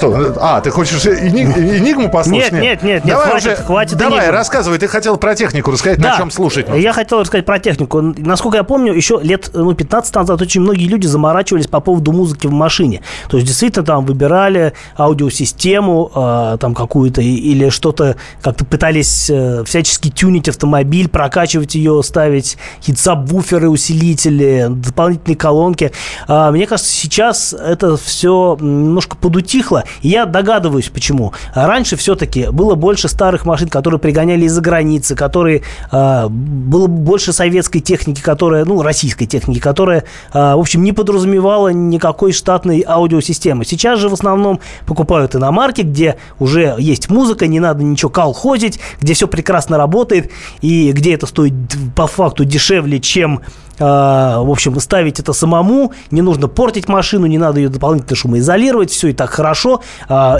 Что? 0.00 0.34
А, 0.40 0.60
ты 0.62 0.70
хочешь 0.70 1.04
эни- 1.04 1.44
энигму 1.78 2.10
послушать? 2.10 2.52
Нет, 2.52 2.62
нет, 2.62 2.82
нет, 2.82 3.04
нет, 3.04 3.14
Давай 3.14 3.28
хватит, 3.28 3.46
уже, 3.46 3.56
хватит 3.56 3.96
Давай, 3.98 4.18
энигмы. 4.20 4.32
рассказывай. 4.32 4.78
Ты 4.78 4.88
хотел 4.88 5.18
про 5.18 5.34
технику 5.34 5.70
рассказать, 5.70 5.98
на 5.98 6.16
чем 6.16 6.30
слушать. 6.30 6.68
нужно. 6.68 6.80
Я 6.80 6.92
хотел 6.94 7.20
рассказать 7.20 7.44
про 7.44 7.58
технику. 7.58 8.00
Насколько 8.00 8.56
я 8.56 8.64
помню, 8.64 8.94
еще 8.94 9.20
лет 9.22 9.50
ну, 9.52 9.74
15 9.74 10.14
назад 10.14 10.40
очень 10.40 10.62
многие 10.62 10.86
люди 10.86 11.06
заморачивались 11.06 11.66
по 11.66 11.80
поводу 11.80 12.12
музыки 12.12 12.46
в 12.46 12.52
машине. 12.52 13.02
То 13.28 13.36
есть, 13.36 13.46
действительно, 13.46 13.84
там 13.84 14.06
выбирали 14.06 14.72
аудиосистему 14.98 16.10
э, 16.14 16.56
там 16.58 16.74
какую-то 16.74 17.20
или 17.20 17.68
что-то, 17.68 18.16
как-то 18.42 18.64
пытались 18.64 19.28
э, 19.30 19.64
всячески 19.64 20.08
тюнить 20.08 20.48
автомобиль, 20.48 21.08
прокачивать 21.08 21.74
ее, 21.74 22.02
ставить 22.02 22.56
какие-то 22.78 23.02
сабвуферы, 23.02 23.68
усилители, 23.68 24.66
дополнительные 24.70 25.36
колонки. 25.36 25.92
А, 26.26 26.50
мне 26.50 26.66
кажется, 26.66 26.90
сейчас 26.90 27.52
это 27.52 27.96
все 27.96 28.56
немножко 28.60 29.16
подутихло. 29.16 29.84
Я 30.02 30.26
догадываюсь, 30.26 30.88
почему. 30.88 31.32
Раньше 31.54 31.96
все-таки 31.96 32.48
было 32.50 32.74
больше 32.74 33.08
старых 33.08 33.44
машин, 33.44 33.68
которые 33.68 34.00
пригоняли 34.00 34.44
из-за 34.44 34.60
границы, 34.60 35.14
которые 35.14 35.62
а, 35.90 36.28
было 36.28 36.86
больше 36.86 37.32
советской 37.32 37.80
техники, 37.80 38.20
которая, 38.20 38.64
ну, 38.64 38.82
российской 38.82 39.26
техники, 39.26 39.58
которая, 39.58 40.04
а, 40.32 40.56
в 40.56 40.60
общем, 40.60 40.82
не 40.82 40.92
подразумевала 40.92 41.68
никакой 41.68 42.32
штатной 42.32 42.84
аудиосистемы. 42.86 43.64
Сейчас 43.64 43.98
же 43.98 44.08
в 44.08 44.14
основном 44.14 44.60
покупают 44.86 45.34
иномарки, 45.34 45.82
где 45.82 46.16
уже 46.38 46.74
есть 46.78 47.10
музыка, 47.10 47.46
не 47.46 47.60
надо 47.60 47.82
ничего 47.82 48.10
колхозить, 48.10 48.80
где 49.00 49.14
все 49.14 49.28
прекрасно 49.28 49.76
работает 49.76 50.30
и 50.60 50.92
где 50.92 51.14
это 51.14 51.26
стоит 51.26 51.54
по 51.94 52.06
факту 52.06 52.44
дешевле, 52.44 53.00
чем 53.00 53.40
в 53.80 54.50
общем, 54.50 54.78
ставить 54.78 55.18
это 55.18 55.32
самому, 55.32 55.92
не 56.10 56.20
нужно 56.22 56.48
портить 56.48 56.88
машину, 56.88 57.26
не 57.26 57.38
надо 57.38 57.60
ее 57.60 57.70
дополнительно 57.70 58.14
шумоизолировать, 58.14 58.90
все 58.90 59.08
и 59.08 59.12
так 59.12 59.30
хорошо. 59.30 59.80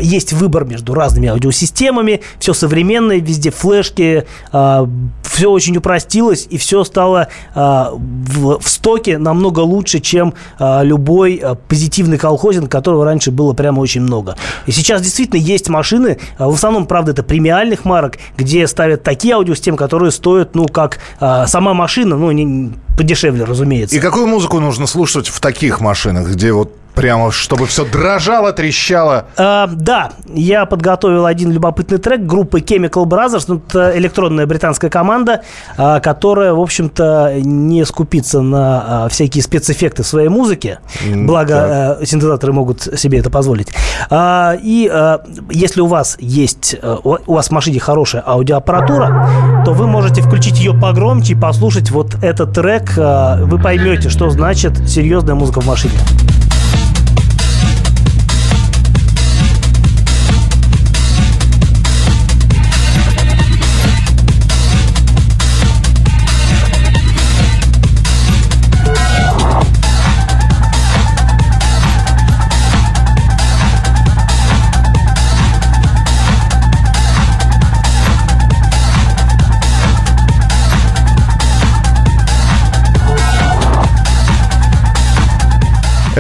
Есть 0.01 0.33
выбор 0.33 0.65
между 0.65 0.95
разными 0.95 1.29
аудиосистемами, 1.29 2.21
все 2.39 2.53
современное, 2.53 3.19
везде 3.19 3.51
флешки, 3.51 4.27
все 4.51 5.51
очень 5.51 5.77
упростилось, 5.77 6.47
и 6.51 6.59
все 6.59 6.85
стало 6.85 7.29
в, 7.55 8.61
стоке 8.63 9.19
намного 9.19 9.61
лучше, 9.61 10.01
чем 10.01 10.35
любой 10.59 11.43
позитивный 11.69 12.19
колхозинг, 12.19 12.71
которого 12.71 13.05
раньше 13.05 13.31
было 13.31 13.55
прямо 13.55 13.81
очень 13.81 14.03
много. 14.03 14.37
И 14.67 14.73
сейчас 14.73 15.01
действительно 15.01 15.41
есть 15.41 15.69
машины, 15.69 16.19
в 16.39 16.55
основном, 16.55 16.87
правда, 16.87 17.13
это 17.13 17.23
премиальных 17.23 17.87
марок, 17.87 18.19
где 18.37 18.67
ставят 18.67 19.03
такие 19.03 19.35
аудиосистемы, 19.35 19.79
которые 19.79 20.11
стоят, 20.11 20.55
ну, 20.55 20.67
как 20.69 20.99
сама 21.19 21.73
машина, 21.73 22.17
ну, 22.17 22.31
не, 22.33 22.73
подешевле, 23.01 23.45
разумеется. 23.45 23.97
И 23.97 23.99
какую 23.99 24.27
музыку 24.27 24.61
нужно 24.61 24.87
слушать 24.87 25.27
в 25.29 25.41
таких 25.41 25.81
машинах, 25.81 26.29
где 26.29 26.53
вот 26.53 26.77
Прямо, 27.01 27.33
чтобы 27.33 27.67
все 27.67 27.87
дрожало, 27.87 28.53
трещало. 28.53 29.25
А, 29.39 29.71
да, 29.73 30.11
я 30.35 30.67
подготовил 30.67 31.25
один 31.25 31.51
любопытный 31.51 31.97
трек 31.97 32.27
группы 32.27 32.61
Chemical 32.61 33.07
Brothers. 33.07 33.45
Ну, 33.49 33.63
это 33.67 33.97
электронная 33.97 34.47
британская 34.47 34.91
команда, 34.91 35.41
а, 35.79 36.01
которая, 36.01 36.53
в 36.53 36.61
общем-то, 36.61 37.37
не 37.41 37.87
скупится 37.87 38.43
на 38.43 39.05
а, 39.05 39.09
всякие 39.09 39.43
спецэффекты 39.43 40.03
в 40.03 40.07
своей 40.07 40.29
музыке. 40.29 40.81
Благо, 41.11 41.99
а, 42.01 42.05
синтезаторы 42.05 42.53
могут 42.53 42.83
себе 42.83 43.21
это 43.21 43.31
позволить. 43.31 43.69
А, 44.11 44.55
и 44.63 44.87
а, 44.93 45.23
если 45.51 45.81
у 45.81 45.87
вас 45.87 46.19
есть, 46.21 46.77
а, 46.83 46.99
у 47.03 47.33
вас 47.33 47.49
в 47.49 47.51
машине 47.53 47.81
хорошая 47.81 48.23
аудиоаппаратура, 48.27 49.63
то 49.65 49.73
вы 49.73 49.87
можете 49.87 50.21
включить 50.21 50.59
ее 50.59 50.79
погромче 50.79 51.33
и 51.33 51.37
послушать 51.37 51.91
вот 51.91 52.23
этот 52.23 52.53
трек. 52.53 52.93
А, 52.99 53.39
вы 53.43 53.59
поймете, 53.59 54.11
что 54.11 54.29
значит 54.29 54.87
серьезная 54.87 55.35
музыка 55.35 55.63
в 55.63 55.67
машине. 55.67 55.95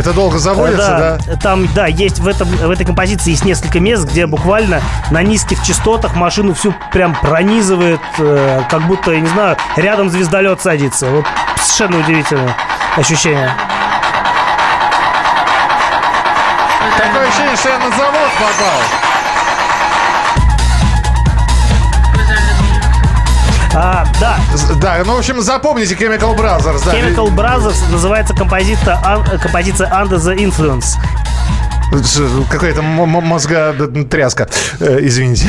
Это 0.00 0.14
долго 0.14 0.38
заводится, 0.38 0.96
да? 0.98 1.18
да? 1.26 1.36
Там, 1.36 1.68
да, 1.74 1.86
есть 1.86 2.20
в, 2.20 2.26
этом, 2.26 2.48
в 2.48 2.70
этой 2.70 2.86
композиции 2.86 3.32
есть 3.32 3.44
несколько 3.44 3.80
мест, 3.80 4.08
где 4.08 4.26
буквально 4.26 4.80
на 5.10 5.22
низких 5.22 5.62
частотах 5.62 6.16
машину 6.16 6.54
всю 6.54 6.74
прям 6.90 7.14
пронизывает, 7.14 8.00
э, 8.18 8.62
как 8.70 8.86
будто, 8.86 9.10
я 9.10 9.20
не 9.20 9.28
знаю, 9.28 9.58
рядом 9.76 10.08
звездолет 10.08 10.62
садится. 10.62 11.10
Вот 11.10 11.26
совершенно 11.58 11.98
удивительное 11.98 12.56
ощущение. 12.96 13.50
Такое 16.96 17.28
ощущение, 17.28 17.56
что 17.56 17.68
я 17.68 17.78
на 17.78 17.90
завод 17.90 18.30
попал. 18.38 19.09
Да. 24.20 24.38
Да, 24.76 25.02
ну, 25.04 25.14
в 25.14 25.18
общем, 25.18 25.40
запомните 25.40 25.94
Chemical 25.94 26.36
Brothers. 26.36 26.84
Да. 26.84 26.92
Chemical 26.92 27.34
Brothers 27.34 27.90
называется 27.90 28.34
композиция, 28.34 29.00
композиция 29.42 29.88
Under 29.88 30.18
the 30.18 30.36
Influence. 30.36 30.96
Какая-то 32.50 32.82
мозга 32.82 33.74
тряска. 34.08 34.48
Э, 34.78 34.98
извините. 35.02 35.46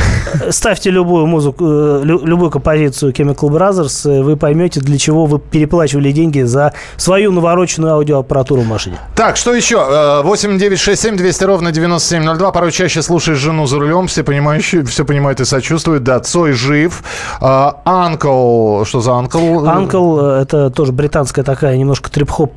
Ставьте 0.50 0.90
любую 0.90 1.28
музыку, 1.28 1.66
э, 1.68 2.02
любую 2.04 2.50
композицию 2.50 3.14
Chemical 3.14 3.50
Brothers, 3.50 4.10
э, 4.10 4.24
вы 4.24 4.36
поймете, 4.38 4.80
для 4.80 4.98
чего 4.98 5.26
вы 5.26 5.40
переплачивали 5.40 6.12
деньги 6.12 6.42
за 6.42 6.74
свою 6.98 7.32
навороченную 7.32 7.94
аудиоаппаратуру 7.94 8.62
в 8.62 8.68
машине. 8.68 8.98
Так, 9.16 9.38
что 9.38 9.54
еще? 9.54 10.22
8 10.24 10.58
9 10.58 10.80
6 10.80 11.02
7 11.02 11.16
200 11.16 11.44
ровно 11.44 11.72
9702. 11.72 12.52
Порой 12.52 12.72
чаще 12.72 13.02
слушаешь 13.04 13.38
жену 13.38 13.68
за 13.68 13.80
рулем, 13.80 14.08
все 14.08 14.24
понимающие, 14.24 14.84
все 14.84 15.06
понимают 15.06 15.40
и 15.42 15.46
сочувствуют. 15.46 16.04
Да, 16.04 16.20
Цой 16.20 16.54
жив. 16.54 17.04
Анкл, 17.40 18.84
что 18.84 19.02
за 19.02 19.14
Анкл? 19.14 19.66
Анкл, 19.68 20.20
это 20.20 20.72
тоже 20.72 20.92
британская 20.92 21.44
такая 21.44 21.78
немножко 21.78 22.10
трип-хоп 22.10 22.54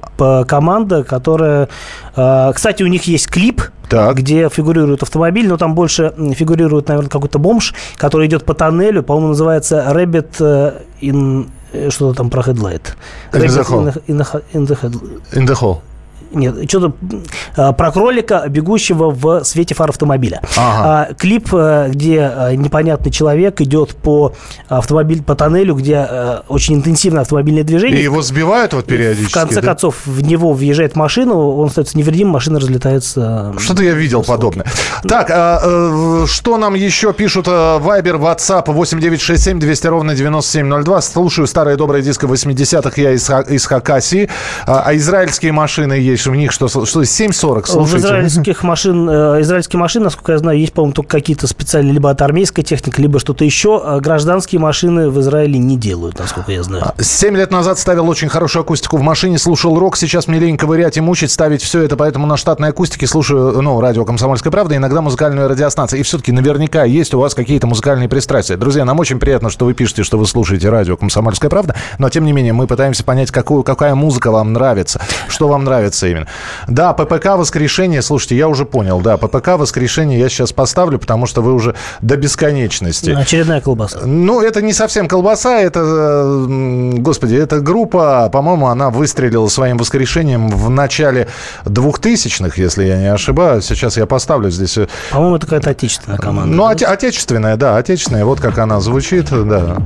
команда, 0.46 1.04
которая... 1.04 1.68
Кстати, 2.14 2.82
у 2.82 2.86
них 2.86 3.04
есть 3.04 3.28
клип, 3.28 3.62
так. 3.88 4.16
где 4.16 4.48
фигурирует 4.48 5.02
автомобиль, 5.02 5.48
но 5.48 5.56
там 5.56 5.74
больше 5.74 6.14
фигурирует, 6.34 6.88
наверное, 6.88 7.10
какой-то 7.10 7.38
бомж, 7.38 7.74
который 7.96 8.26
идет 8.26 8.44
по 8.44 8.54
тоннелю, 8.54 9.02
по-моему, 9.02 9.28
называется 9.28 9.86
Rabbit 9.90 10.36
э, 10.40 10.82
in... 11.00 11.48
Э, 11.72 11.90
что-то 11.90 12.16
там 12.16 12.30
про 12.30 12.42
Headlight. 12.42 12.94
In 13.32 13.40
the. 13.40 14.02
In 14.06 14.16
the, 14.18 14.42
in 14.52 14.66
the, 14.66 15.12
in 15.32 15.46
the 15.46 15.54
hole. 15.54 15.80
Нет, 16.34 16.68
что-то 16.68 16.94
а, 17.56 17.72
про 17.72 17.90
кролика, 17.92 18.44
бегущего 18.48 19.10
в 19.10 19.44
свете 19.44 19.74
фар 19.74 19.90
автомобиля. 19.90 20.40
Ага. 20.56 21.08
А, 21.10 21.14
клип, 21.14 21.48
э, 21.52 21.88
где 21.90 22.32
э, 22.34 22.54
непонятный 22.54 23.12
человек 23.12 23.60
идет 23.60 23.94
по 23.94 24.32
автомобиль, 24.68 25.22
по 25.22 25.34
тоннелю, 25.34 25.74
где 25.74 26.06
э, 26.08 26.40
очень 26.48 26.74
интенсивное 26.74 27.22
автомобильное 27.22 27.64
движение. 27.64 28.00
И 28.00 28.02
его 28.02 28.22
сбивают 28.22 28.72
вот 28.74 28.86
периодически. 28.86 29.30
В 29.30 29.34
конце 29.34 29.60
да? 29.60 29.68
концов, 29.68 30.06
в 30.06 30.22
него 30.22 30.52
въезжает 30.52 30.96
машина, 30.96 31.34
он 31.34 31.68
остается 31.68 31.96
невредим, 31.96 32.28
машина 32.28 32.60
разлетается. 32.60 33.54
Что-то 33.58 33.82
я 33.82 33.92
видел 33.92 34.22
подобное. 34.22 34.66
Так, 35.06 35.30
а, 35.30 36.24
что 36.26 36.58
нам 36.58 36.74
еще 36.74 37.12
пишут? 37.12 37.46
Вайбер, 37.46 38.16
WhatsApp 38.16 38.70
8967 38.72 39.58
200 39.58 39.86
ровно 39.86 40.14
9702. 40.14 41.00
Слушаю 41.00 41.46
старые 41.46 41.76
добрые 41.76 42.02
диски 42.02 42.24
80-х, 42.24 43.00
я 43.00 43.12
из, 43.12 43.30
из 43.48 43.66
Хакасии. 43.66 44.28
А, 44.66 44.82
а 44.86 44.96
израильские 44.96 45.52
машины 45.52 45.94
есть 45.94 46.23
в 46.30 46.36
них 46.36 46.52
что, 46.52 46.68
что 46.68 46.82
7.40, 46.82 47.66
слушайте. 47.66 47.98
В 47.98 48.00
израильских 48.00 48.62
машин, 48.62 49.08
э, 49.08 49.40
израильские 49.42 49.80
машины, 49.80 50.04
насколько 50.04 50.32
я 50.32 50.38
знаю, 50.38 50.58
есть, 50.58 50.72
по-моему, 50.72 50.94
только 50.94 51.10
какие-то 51.10 51.46
специальные, 51.46 51.92
либо 51.92 52.10
от 52.10 52.20
армейской 52.22 52.64
техники, 52.64 53.00
либо 53.00 53.18
что-то 53.18 53.44
еще. 53.44 53.80
А 53.84 54.00
гражданские 54.00 54.60
машины 54.60 55.10
в 55.10 55.20
Израиле 55.20 55.58
не 55.58 55.76
делают, 55.76 56.18
насколько 56.18 56.52
я 56.52 56.62
знаю. 56.62 56.84
А, 56.84 57.02
семь 57.02 57.36
лет 57.36 57.50
назад 57.50 57.78
ставил 57.78 58.08
очень 58.08 58.28
хорошую 58.28 58.62
акустику 58.62 58.96
в 58.96 59.02
машине, 59.02 59.38
слушал 59.38 59.78
рок, 59.78 59.96
сейчас 59.96 60.28
мне 60.28 60.38
лень 60.38 60.56
ковырять 60.56 60.96
и 60.96 61.00
мучить, 61.00 61.30
ставить 61.30 61.62
все 61.62 61.82
это, 61.82 61.96
поэтому 61.96 62.26
на 62.26 62.36
штатной 62.36 62.70
акустике 62.70 63.06
слушаю, 63.06 63.60
ну, 63.62 63.80
радио 63.80 64.04
«Комсомольская 64.04 64.50
правда», 64.50 64.76
иногда 64.76 65.00
музыкальную 65.00 65.48
радиостанцию. 65.48 66.00
И 66.00 66.02
все-таки 66.02 66.32
наверняка 66.32 66.84
есть 66.84 67.14
у 67.14 67.20
вас 67.20 67.34
какие-то 67.34 67.66
музыкальные 67.66 68.08
пристрастия. 68.08 68.56
Друзья, 68.56 68.84
нам 68.84 68.98
очень 68.98 69.18
приятно, 69.18 69.50
что 69.50 69.64
вы 69.64 69.74
пишете, 69.74 70.02
что 70.02 70.18
вы 70.18 70.26
слушаете 70.26 70.68
радио 70.68 70.96
«Комсомольская 70.96 71.50
правда», 71.50 71.74
но, 71.98 72.10
тем 72.10 72.24
не 72.24 72.32
менее, 72.32 72.52
мы 72.52 72.66
пытаемся 72.66 73.04
понять, 73.04 73.30
какую, 73.30 73.62
какая 73.62 73.94
музыка 73.94 74.30
вам 74.30 74.52
нравится, 74.52 75.00
что 75.28 75.48
вам 75.48 75.64
нравится 75.64 76.03
именно. 76.06 76.26
Да, 76.68 76.92
ППК 76.92 77.36
воскрешение, 77.36 78.02
слушайте, 78.02 78.36
я 78.36 78.48
уже 78.48 78.64
понял, 78.64 79.00
да, 79.00 79.16
ППК 79.16 79.58
воскрешение 79.58 80.18
я 80.18 80.28
сейчас 80.28 80.52
поставлю, 80.52 80.98
потому 80.98 81.26
что 81.26 81.42
вы 81.42 81.52
уже 81.52 81.74
до 82.00 82.16
бесконечности. 82.16 83.10
Очередная 83.10 83.60
колбаса. 83.60 84.00
Ну, 84.04 84.40
это 84.40 84.62
не 84.62 84.72
совсем 84.72 85.08
колбаса, 85.08 85.60
это, 85.60 86.46
господи, 86.98 87.36
это 87.36 87.60
группа, 87.60 88.28
по-моему, 88.32 88.68
она 88.68 88.90
выстрелила 88.90 89.48
своим 89.48 89.78
воскрешением 89.78 90.48
в 90.48 90.70
начале 90.70 91.28
2000-х, 91.64 92.60
если 92.60 92.84
я 92.84 92.98
не 92.98 93.12
ошибаюсь. 93.12 93.64
Сейчас 93.64 93.96
я 93.96 94.06
поставлю 94.06 94.50
здесь. 94.50 94.76
Э, 94.78 94.88
по-моему, 95.10 95.36
это 95.36 95.46
какая-то 95.46 95.70
отечественная 95.70 96.18
команда. 96.18 96.54
Ну, 96.54 96.74
да? 96.74 96.92
отечественная, 96.92 97.56
да, 97.56 97.76
отечественная. 97.76 98.24
Вот 98.24 98.40
как 98.40 98.58
она 98.58 98.80
звучит, 98.80 99.28
да. 99.30 99.76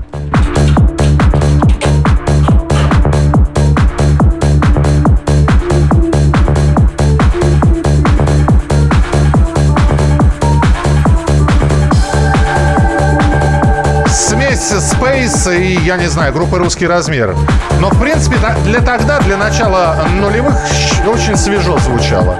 Space 15.48 15.58
и, 15.58 15.78
я 15.84 15.96
не 15.96 16.08
знаю, 16.08 16.32
группа 16.32 16.58
«Русский 16.58 16.86
размер». 16.86 17.34
Но, 17.80 17.90
в 17.90 18.00
принципе, 18.00 18.36
для 18.64 18.80
тогда, 18.80 19.20
для 19.20 19.36
начала 19.36 19.96
нулевых, 20.20 20.54
очень 21.06 21.36
свежо 21.36 21.78
звучало. 21.78 22.38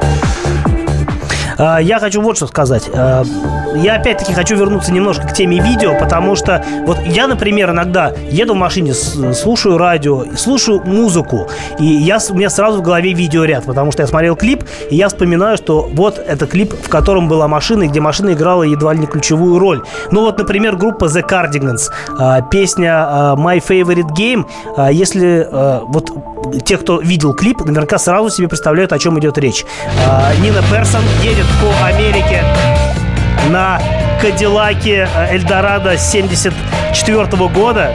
А, 1.59 1.79
я 1.79 1.99
хочу 1.99 2.23
вот 2.23 2.37
что 2.37 2.47
сказать. 2.47 2.89
А, 2.95 3.25
я 3.77 3.97
опять-таки 3.97 4.33
хочу 4.33 4.57
вернуться 4.57 4.93
немножко 4.93 5.27
к 5.27 5.33
теме 5.33 5.59
видео, 5.61 5.99
потому 5.99 6.37
что 6.37 6.65
вот 6.87 6.99
я, 7.05 7.27
например, 7.27 7.71
иногда 7.71 8.13
еду 8.31 8.55
в 8.55 8.57
машине, 8.57 8.95
слушаю 8.95 9.77
радио, 9.77 10.25
слушаю 10.37 10.83
музыку, 10.85 11.49
и 11.79 11.85
я, 11.85 12.19
у 12.31 12.35
меня 12.35 12.49
сразу 12.49 12.79
в 12.79 12.83
голове 12.83 13.13
видеоряд, 13.13 13.65
потому 13.65 13.93
что 13.93 14.03
я 14.03 14.07
смотрел 14.07 14.37
клип, 14.37 14.65
и 14.91 14.97
я 14.97 15.09
вспоминаю, 15.09 15.57
что 15.57 15.89
вот 15.93 16.19
это 16.19 16.47
клип, 16.47 16.73
в 16.73 16.89
котором 16.89 17.29
была 17.29 17.49
машина, 17.49 17.85
и 17.85 17.89
где 17.89 18.01
машина 18.01 18.33
играла 18.33 18.63
едва 18.63 18.95
ли 18.95 19.01
не 19.01 19.07
ключевую 19.07 19.59
роль. 19.59 19.83
Ну 20.11 20.23
вот, 20.23 20.39
например, 20.39 20.77
группа 20.77 21.07
The 21.07 21.23
Cardigans, 21.29 21.91
а, 22.19 22.41
песня 22.43 23.35
My 23.37 23.63
Favorite 23.67 24.11
Game, 24.17 24.47
если 24.93 25.47
вот 25.89 26.11
те, 26.65 26.79
кто 26.79 27.01
видел 27.01 27.35
клип, 27.35 27.61
наверняка 27.65 27.99
сразу 27.99 28.31
себе 28.31 28.49
представляют, 28.49 28.93
о 28.93 28.99
чем 28.99 29.19
идет 29.19 29.39
речь. 29.39 29.65
А, 30.07 30.33
Нина 30.41 30.63
Персон 30.71 31.03
едет 31.23 31.47
по 31.61 31.87
Америке 31.87 32.43
на 33.51 33.81
Кадиллаке 34.21 35.09
э, 35.15 35.35
Эльдорадо 35.35 35.97
74 35.97 37.27
года. 37.49 37.93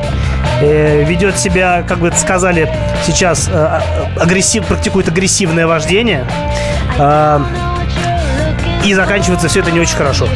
Э, 0.61 1.03
ведет 1.03 1.37
себя, 1.37 1.83
как 1.87 1.99
бы 1.99 2.11
сказали 2.15 2.71
сейчас, 3.05 3.49
э, 3.51 3.81
агрессив, 4.19 4.65
практикует 4.65 5.07
агрессивное 5.07 5.67
вождение. 5.67 6.25
Э, 6.97 7.39
и 8.85 8.93
заканчивается 8.93 9.47
все 9.47 9.61
это 9.61 9.71
не 9.71 9.79
очень 9.79 9.95
хорошо. 9.95 10.27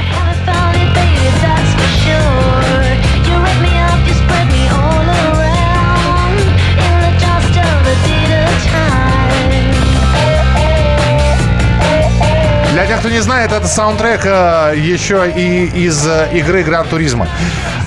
Не 13.09 13.21
знает, 13.21 13.51
это 13.51 13.67
саундтрек 13.67 14.21
э, 14.25 14.73
еще 14.77 15.31
и 15.35 15.65
из 15.65 16.05
э, 16.05 16.29
игры 16.33 16.63
Гран 16.63 16.87
Туризма. 16.87 17.27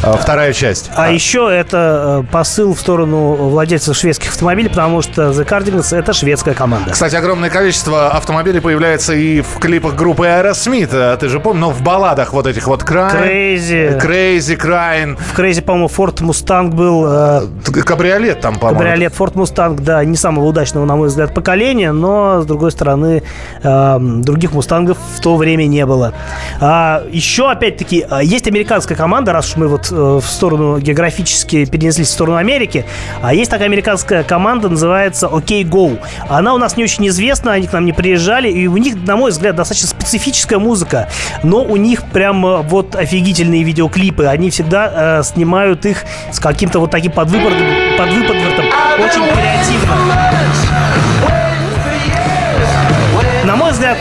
Э, 0.03 0.15
вторая 0.19 0.53
часть. 0.55 0.91
А 0.97 1.11
еще 1.11 1.51
это 1.53 2.23
э, 2.27 2.33
посыл 2.33 2.75
в 2.75 2.81
сторону 2.81 3.35
владельцев 3.35 3.95
шведских 3.97 4.31
автомобилей, 4.31 4.69
потому 4.71 5.03
что 5.03 5.31
The 5.31 5.47
Cardigans 5.47 5.95
это 5.95 6.13
шведская 6.15 6.55
команда. 6.55 6.91
Кстати, 6.93 7.17
огромное 7.17 7.51
количество 7.51 8.09
автомобилей 8.09 8.61
появляется 8.61 9.13
и 9.13 9.43
в 9.43 9.59
клипах 9.59 9.95
группы 9.97 10.25
Aerosmith. 10.25 10.89
Э, 10.93 11.17
Ты 11.19 11.29
же 11.29 11.39
помнишь, 11.39 11.61
но 11.61 11.71
в 11.71 11.83
балладах 11.83 12.33
вот 12.33 12.47
этих 12.47 12.67
вот 12.67 12.83
Crying, 12.83 13.57
Crazy. 13.59 14.01
Crazy, 14.01 14.57
Crying, 14.59 15.19
В 15.19 15.39
Crazy, 15.39 15.61
по-моему, 15.61 15.89
Ford 15.89 16.17
Mustang 16.23 16.69
был. 16.71 17.05
э, 17.07 17.43
Кабриолет 17.85 18.41
там, 18.41 18.55
по-моему. 18.59 18.79
Кабриолет 18.81 19.13
Ford 19.13 19.35
Mustang, 19.35 19.81
да, 19.81 20.03
не 20.05 20.17
самого 20.17 20.47
удачного, 20.47 20.87
на 20.87 20.97
мой 20.97 21.09
взгляд, 21.09 21.35
поколения, 21.35 21.93
но, 21.93 22.41
с 22.41 22.47
другой 22.47 22.71
стороны, 22.73 23.23
э, 23.63 23.97
других 24.01 24.53
мустангов 24.53 24.97
в 25.17 25.21
то 25.21 25.37
время 25.37 25.67
не 25.67 25.85
было. 25.85 26.15
А, 26.61 27.03
еще, 27.13 27.51
опять-таки, 27.51 28.07
э, 28.11 28.21
есть 28.23 28.49
американская 28.49 28.97
команда, 28.97 29.33
раз 29.33 29.51
уж 29.51 29.57
мы 29.57 29.69
вот 29.69 29.90
э, 29.90 29.90
в 29.91 30.23
сторону 30.23 30.79
географически 30.79 31.65
перенеслись 31.65 32.09
в 32.09 32.13
сторону 32.13 32.37
Америки, 32.37 32.85
а 33.23 33.35
есть 33.35 33.51
такая 33.51 33.67
американская 33.69 34.23
команда, 34.23 34.69
называется 34.69 35.27
OK 35.27 35.63
Go. 35.63 35.99
Она 36.29 36.55
у 36.55 36.59
нас 36.59 36.77
не 36.77 36.85
очень 36.85 37.09
известна, 37.09 37.53
они 37.53 37.67
к 37.67 37.73
нам 37.73 37.85
не 37.85 37.93
приезжали, 37.93 38.51
и 38.51 38.67
у 38.67 38.77
них, 38.77 38.97
на 39.07 39.17
мой 39.17 39.31
взгляд, 39.31 39.57
достаточно 39.57 39.89
специфическая 39.89 40.59
музыка, 40.59 41.09
но 41.43 41.63
у 41.63 41.77
них 41.77 42.05
прям 42.05 42.45
э, 42.47 42.63
вот 42.63 42.97
офигительные 42.97 43.63
видеоклипы, 43.63 44.27
они 44.27 44.51
всегда 44.51 45.21
э, 45.21 45.23
снимают 45.25 45.87
их 45.87 46.05
с 46.33 46.39
каким-то 46.39 46.81
вот 46.81 46.91
таким 46.91 47.13
подвыпортом, 47.13 47.67
подвыпортом 47.99 48.67
очень 48.99 49.23
креативно. 49.33 50.50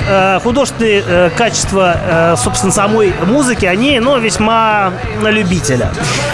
Э, 0.10 0.40
художественные 0.42 1.04
э, 1.06 1.30
качества, 1.36 1.96
э, 2.02 2.36
собственно, 2.38 2.72
самой 2.72 3.14
музыки, 3.26 3.66
они, 3.66 4.00
ну, 4.00 4.18
весьма 4.20 4.92
на 5.22 5.30
любителя. 5.30 5.92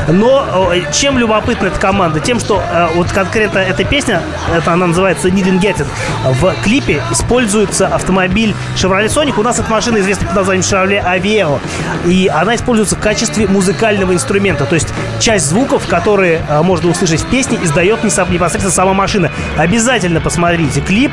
Но 0.07 0.71
э, 0.73 0.91
чем 0.93 1.17
любопытна 1.17 1.67
эта 1.67 1.79
команда? 1.79 2.19
Тем, 2.19 2.39
что 2.39 2.61
вот 2.95 3.11
конкретно 3.11 3.59
эта 3.59 3.83
песня, 3.83 4.21
это 4.55 4.71
она 4.71 4.87
называется 4.87 5.27
Need 5.27 5.59
Get 5.59 5.79
It, 5.79 5.87
в 6.39 6.53
клипе 6.63 7.01
используется 7.11 7.87
автомобиль 7.87 8.55
Chevrolet 8.75 9.07
Sonic. 9.07 9.33
У 9.37 9.43
нас 9.43 9.59
эта 9.59 9.69
машина 9.69 9.97
известна 9.97 10.27
под 10.27 10.35
названием 10.35 10.63
Chevrolet 10.63 11.03
Aveo. 11.03 11.59
И 12.05 12.29
она 12.33 12.55
используется 12.55 12.95
в 12.95 12.99
качестве 12.99 13.47
музыкального 13.47 14.13
инструмента. 14.13 14.65
То 14.65 14.75
есть 14.75 14.93
часть 15.19 15.47
звуков, 15.47 15.87
которые 15.87 16.41
можно 16.63 16.89
услышать 16.89 17.21
в 17.21 17.29
песне, 17.29 17.59
издает 17.61 18.03
непосредственно 18.03 18.71
сама 18.71 18.93
машина. 18.93 19.31
Обязательно 19.57 20.21
посмотрите 20.21 20.81
клип. 20.81 21.11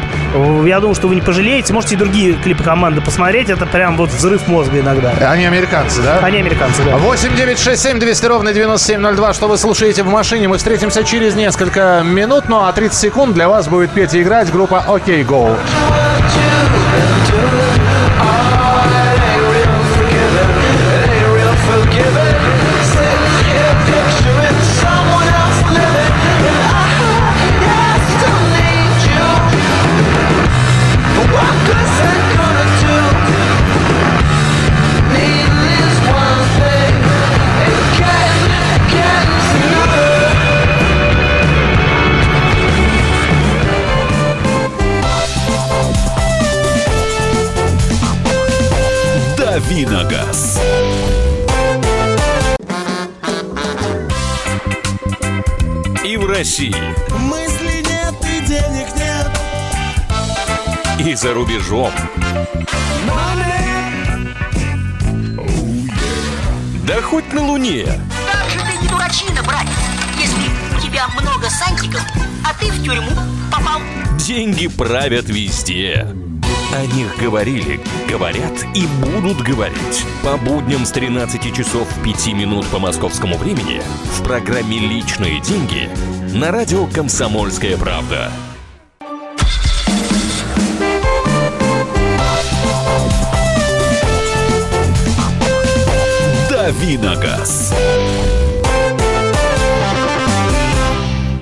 Я 0.64 0.80
думаю, 0.80 0.94
что 0.94 1.08
вы 1.08 1.14
не 1.14 1.22
пожалеете. 1.22 1.72
Можете 1.72 1.94
и 1.94 1.98
другие 1.98 2.34
клипы 2.34 2.51
команды 2.60 3.00
посмотреть. 3.00 3.48
Это 3.48 3.66
прям 3.66 3.96
вот 3.96 4.10
взрыв 4.10 4.48
мозга 4.48 4.80
иногда. 4.80 5.12
Они 5.30 5.46
американцы, 5.46 6.02
да? 6.02 6.18
Они 6.18 6.38
американцы, 6.38 6.82
да. 6.82 6.96
8 6.96 7.36
9 7.36 7.58
6 7.58 7.82
7 7.82 7.98
200 7.98 8.26
ровно 8.26 8.52
9702. 8.52 9.32
Что 9.34 9.48
вы 9.48 9.56
слушаете 9.56 10.02
в 10.02 10.08
машине? 10.08 10.48
Мы 10.48 10.58
встретимся 10.58 11.04
через 11.04 11.34
несколько 11.34 12.02
минут. 12.04 12.48
Ну 12.48 12.64
а 12.64 12.72
30 12.72 12.98
секунд 12.98 13.34
для 13.34 13.48
вас 13.48 13.68
будет 13.68 13.90
петь 13.92 14.14
и 14.14 14.22
играть 14.22 14.50
группа 14.50 14.84
OK 14.86 15.24
Go. 15.24 15.56
России, 56.42 56.74
Мысли 57.20 57.84
нет 57.88 58.14
и 58.24 58.44
денег 58.44 58.88
нет. 58.96 59.30
и 60.98 61.14
за 61.14 61.34
рубежом. 61.34 61.92
Да 66.84 67.00
хоть 67.00 67.32
на 67.32 67.46
Луне. 67.46 67.86
Как 68.32 68.50
же 68.50 68.58
ты 68.58 68.82
не 68.82 68.88
дурачина, 68.88 69.40
братец, 69.44 69.70
если 70.18 70.76
у 70.76 70.80
тебя 70.80 71.06
много 71.20 71.48
сантиков, 71.48 72.02
а 72.44 72.52
ты 72.58 72.72
в 72.72 72.82
тюрьму 72.82 73.12
попал. 73.52 73.80
Деньги 74.18 74.66
правят 74.66 75.28
везде. 75.28 76.08
О 76.74 76.86
них 76.86 77.18
говорили, 77.18 77.78
говорят 78.08 78.64
и 78.74 78.86
будут 79.04 79.42
говорить. 79.42 80.06
По 80.24 80.38
будням 80.38 80.86
с 80.86 80.90
13 80.92 81.54
часов 81.54 81.86
5 82.02 82.28
минут 82.28 82.66
по 82.68 82.78
московскому 82.78 83.36
времени 83.36 83.82
в 84.18 84.24
программе 84.24 84.78
«Личные 84.78 85.38
деньги» 85.42 85.90
на 86.34 86.50
радио 86.50 86.86
«Комсомольская 86.86 87.76
правда». 87.76 88.32
Давиногаз. 96.48 97.74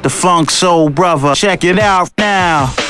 The 0.03 0.11
Funk 0.11 0.49
Soul 0.49 0.89
Brother. 0.89 1.35
Check 1.37 1.63
it 1.63 1.79
out 1.79 2.11
now. 2.19 2.90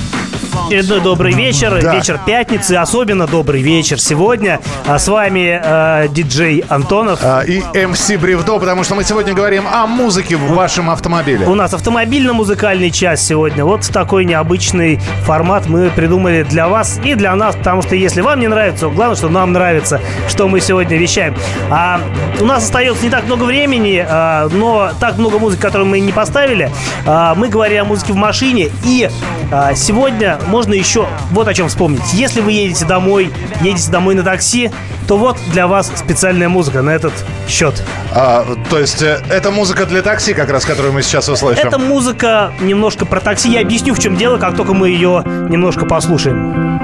Очередной 0.67 1.01
добрый 1.01 1.33
вечер, 1.33 1.79
Да. 1.81 1.95
вечер 1.95 2.19
пятницы, 2.25 2.73
особенно 2.73 3.27
добрый 3.27 3.61
вечер 3.61 3.99
сегодня. 3.99 4.59
А 4.85 4.99
с 4.99 5.07
вами 5.07 5.59
э, 5.63 6.07
диджей 6.09 6.63
Антонов. 6.69 7.19
А, 7.23 7.41
И 7.41 7.59
MC 7.61 8.17
Бревдо, 8.17 8.59
потому 8.59 8.83
что 8.83 8.95
мы 8.95 9.03
сегодня 9.03 9.33
говорим 9.33 9.65
о 9.71 9.87
музыке 9.87 10.35
в 10.37 10.53
вашем 10.53 10.89
автомобиле. 10.89 11.45
У 11.45 11.55
нас 11.55 11.73
автомобильно-музыкальный 11.73 12.91
час 12.91 13.25
сегодня. 13.25 13.65
Вот 13.65 13.87
такой 13.91 14.25
необычный 14.25 14.99
формат 15.23 15.67
мы 15.67 15.89
придумали 15.89 16.43
для 16.43 16.67
вас 16.67 16.99
и 17.03 17.15
для 17.15 17.35
нас, 17.35 17.55
потому 17.55 17.81
что 17.81 17.95
если 17.95 18.21
вам 18.21 18.39
не 18.39 18.47
нравится, 18.47 18.87
главное, 18.89 19.15
что 19.15 19.29
нам 19.29 19.53
нравится, 19.53 19.99
что 20.27 20.47
мы 20.47 20.59
сегодня 20.59 20.97
вещаем. 20.97 21.35
А 21.69 22.01
у 22.39 22.45
нас 22.45 22.63
остается 22.63 23.03
не 23.03 23.09
так 23.09 23.25
много 23.25 23.43
времени, 23.43 24.05
а, 24.07 24.47
но 24.51 24.91
так 24.99 25.17
много 25.17 25.39
музыки, 25.39 25.61
которую 25.61 25.87
мы 25.89 25.99
не 25.99 26.11
поставили. 26.11 26.71
А, 27.05 27.35
мы 27.35 27.47
говорим 27.49 27.83
о 27.83 27.85
музыке 27.85 28.13
в 28.13 28.17
машине, 28.17 28.69
и 28.83 29.09
а, 29.51 29.73
сегодня 29.75 30.39
можно 30.47 30.73
еще 30.73 31.07
вот 31.31 31.47
о 31.47 31.53
чем 31.53 31.69
вспомнить. 31.69 32.13
Если 32.13 32.41
вы 32.41 32.51
едете 32.51 32.85
домой, 32.85 33.31
едете 33.61 33.91
домой 33.91 34.15
на 34.15 34.23
такси, 34.23 34.71
то 35.07 35.17
вот 35.17 35.37
для 35.51 35.67
вас 35.67 35.91
специальная 35.95 36.49
музыка 36.49 36.81
на 36.81 36.91
этот 36.91 37.13
счет. 37.47 37.83
А, 38.13 38.45
то 38.69 38.79
есть 38.79 39.01
э, 39.01 39.21
это 39.29 39.51
музыка 39.51 39.85
для 39.85 40.01
такси, 40.01 40.33
как 40.33 40.49
раз, 40.49 40.65
которую 40.65 40.93
мы 40.93 41.01
сейчас 41.01 41.27
услышим. 41.29 41.67
Это 41.67 41.77
музыка 41.77 42.53
немножко 42.61 43.05
про 43.05 43.19
такси. 43.19 43.49
Я 43.51 43.61
объясню, 43.61 43.93
в 43.93 43.99
чем 43.99 44.15
дело, 44.15 44.37
как 44.37 44.55
только 44.55 44.73
мы 44.73 44.89
ее 44.89 45.23
немножко 45.49 45.85
послушаем. 45.85 46.79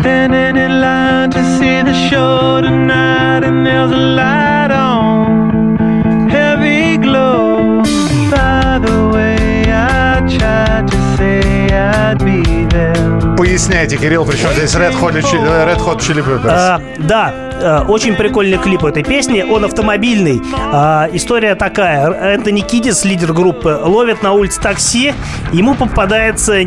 Standing 0.00 0.56
in 0.56 0.80
line 0.80 1.30
to 1.30 1.42
see 1.58 1.82
the 1.82 1.92
show 2.08 2.60
tonight, 2.62 3.44
and 3.44 3.66
there's 3.66 3.90
a 3.90 3.96
light 3.96 4.70
on, 4.70 5.39
Поясняйте, 13.40 13.96
Кирилл, 13.96 14.26
причем 14.26 14.50
здесь 14.52 14.74
Red 14.74 14.92
Hot, 15.00 15.14
Chili- 15.22 15.40
Chili 15.96 16.22
Peppers. 16.22 16.50
А, 16.52 16.82
да, 16.98 17.32
э, 17.34 17.49
очень 17.88 18.14
прикольный 18.14 18.58
клип 18.58 18.84
этой 18.84 19.02
песни. 19.02 19.42
Он 19.42 19.64
автомобильный. 19.64 20.42
А, 20.72 21.08
история 21.12 21.54
такая. 21.54 22.10
Энтони 22.10 22.60
Кидис, 22.60 23.04
лидер 23.04 23.32
группы, 23.32 23.78
ловит 23.82 24.22
на 24.22 24.32
улице 24.32 24.60
такси. 24.60 25.12
Ему 25.52 25.74
попадается 25.74 26.60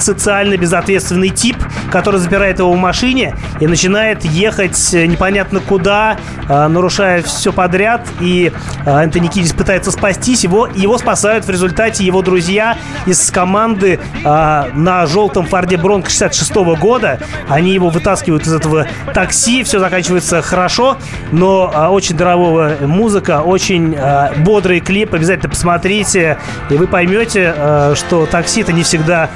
социально 0.00 0.56
безответственный 0.56 1.28
тип, 1.28 1.56
который 1.90 2.20
запирает 2.20 2.58
его 2.58 2.72
в 2.72 2.76
машине 2.76 3.36
и 3.60 3.66
начинает 3.66 4.24
ехать 4.24 4.94
э, 4.94 5.06
непонятно 5.06 5.60
куда, 5.60 6.16
а, 6.48 6.68
нарушая 6.68 7.22
все 7.22 7.52
подряд. 7.52 8.06
И 8.20 8.52
Энтони 8.86 9.28
Кидис 9.28 9.52
пытается 9.52 9.90
спастись. 9.90 10.44
Его, 10.44 10.66
его 10.66 10.98
спасают 10.98 11.44
в 11.44 11.50
результате 11.50 12.04
его 12.04 12.22
друзья 12.22 12.76
из 13.06 13.30
команды 13.30 14.00
на 14.24 15.06
желтом 15.06 15.46
Форде 15.46 15.76
Бронко 15.76 16.10
66 16.10 16.54
года. 16.78 17.18
Они 17.48 17.72
его 17.72 17.88
вытаскивают 17.88 18.46
из 18.46 18.54
этого 18.54 18.86
такси. 19.14 19.62
Все 19.64 19.78
заканчивается 19.78 20.31
хорошо, 20.40 20.96
но 21.32 21.70
а, 21.74 21.90
очень 21.90 22.16
дорогого 22.16 22.76
музыка, 22.80 23.42
очень 23.42 23.94
а, 23.98 24.32
бодрый 24.38 24.80
клип. 24.80 25.12
Обязательно 25.12 25.50
посмотрите, 25.50 26.38
и 26.70 26.74
вы 26.74 26.86
поймете, 26.86 27.52
а, 27.54 27.94
что 27.94 28.24
такси 28.24 28.62
это 28.62 28.72
не 28.72 28.84
всегда 28.84 29.28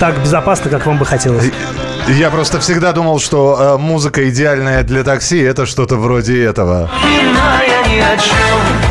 так 0.00 0.18
безопасно, 0.18 0.70
как 0.70 0.86
вам 0.86 0.98
бы 0.98 1.04
хотелось. 1.04 1.52
Я 2.08 2.30
просто 2.30 2.58
всегда 2.58 2.92
думал, 2.92 3.20
что 3.20 3.76
э, 3.76 3.78
музыка 3.78 4.28
идеальная 4.30 4.82
для 4.82 5.04
такси 5.04 5.38
это 5.38 5.66
что-то 5.66 5.96
вроде 5.96 6.42
этого. 6.42 6.90
Иная 7.04 7.84
ни 7.86 8.00
о 8.00 8.16
чем 8.16 8.90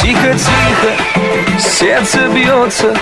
Тихо-тихо 0.00 0.92
Сердце 1.58 2.28
бьется 2.34 2.94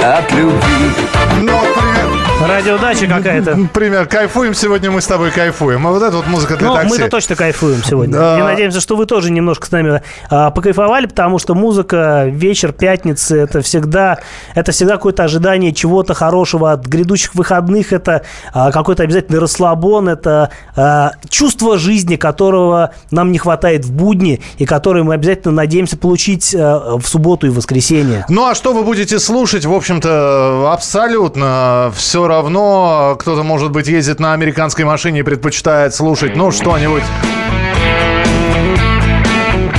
от 0.00 0.32
любви 0.32 0.92
Ну, 1.40 1.58
пример, 1.74 2.13
Радиодача 2.48 3.06
какая-то. 3.06 3.58
пример, 3.72 4.06
кайфуем 4.06 4.54
сегодня 4.54 4.90
мы 4.90 5.00
с 5.00 5.06
тобой 5.06 5.30
кайфуем. 5.30 5.86
А 5.86 5.90
вот 5.90 6.02
это 6.02 6.16
вот 6.16 6.26
музыка 6.26 6.56
для 6.56 6.68
Ну, 6.68 6.74
такси. 6.74 6.90
мы-то 6.90 7.08
точно 7.08 7.36
кайфуем 7.36 7.82
сегодня. 7.82 8.12
Да. 8.14 8.38
И 8.38 8.42
надеемся, 8.42 8.80
что 8.80 8.96
вы 8.96 9.06
тоже 9.06 9.30
немножко 9.32 9.66
с 9.66 9.70
нами 9.70 10.02
а, 10.30 10.50
покайфовали, 10.50 11.06
потому 11.06 11.38
что 11.38 11.54
музыка, 11.54 12.26
вечер 12.28 12.72
пятницы, 12.72 13.38
это 13.38 13.62
всегда, 13.62 14.18
это 14.54 14.72
всегда 14.72 14.94
какое-то 14.94 15.24
ожидание 15.24 15.72
чего-то 15.72 16.14
хорошего 16.14 16.72
от 16.72 16.86
грядущих 16.86 17.34
выходных, 17.34 17.92
это 17.92 18.22
а, 18.52 18.70
какой-то 18.72 19.02
обязательный 19.02 19.38
расслабон, 19.38 20.08
это 20.08 20.50
а, 20.76 21.12
чувство 21.28 21.78
жизни, 21.78 22.16
которого 22.16 22.92
нам 23.10 23.32
не 23.32 23.38
хватает 23.38 23.84
в 23.84 23.92
будни, 23.92 24.40
и 24.58 24.66
которое 24.66 25.02
мы 25.02 25.14
обязательно 25.14 25.54
надеемся 25.54 25.96
получить 25.96 26.54
а, 26.54 26.98
в 26.98 27.06
субботу 27.06 27.46
и 27.46 27.50
в 27.50 27.54
воскресенье. 27.54 28.26
Ну 28.28 28.46
а 28.46 28.54
что 28.54 28.72
вы 28.74 28.82
будете 28.82 29.18
слушать? 29.18 29.64
В 29.64 29.72
общем-то, 29.72 30.70
абсолютно 30.72 31.92
все 31.96 32.26
равно. 32.34 33.16
Кто-то, 33.18 33.42
может 33.42 33.70
быть, 33.70 33.88
ездит 33.88 34.20
на 34.20 34.32
американской 34.32 34.84
машине 34.84 35.20
и 35.20 35.22
предпочитает 35.22 35.94
слушать, 35.94 36.36
ну, 36.36 36.50
что-нибудь. 36.50 37.02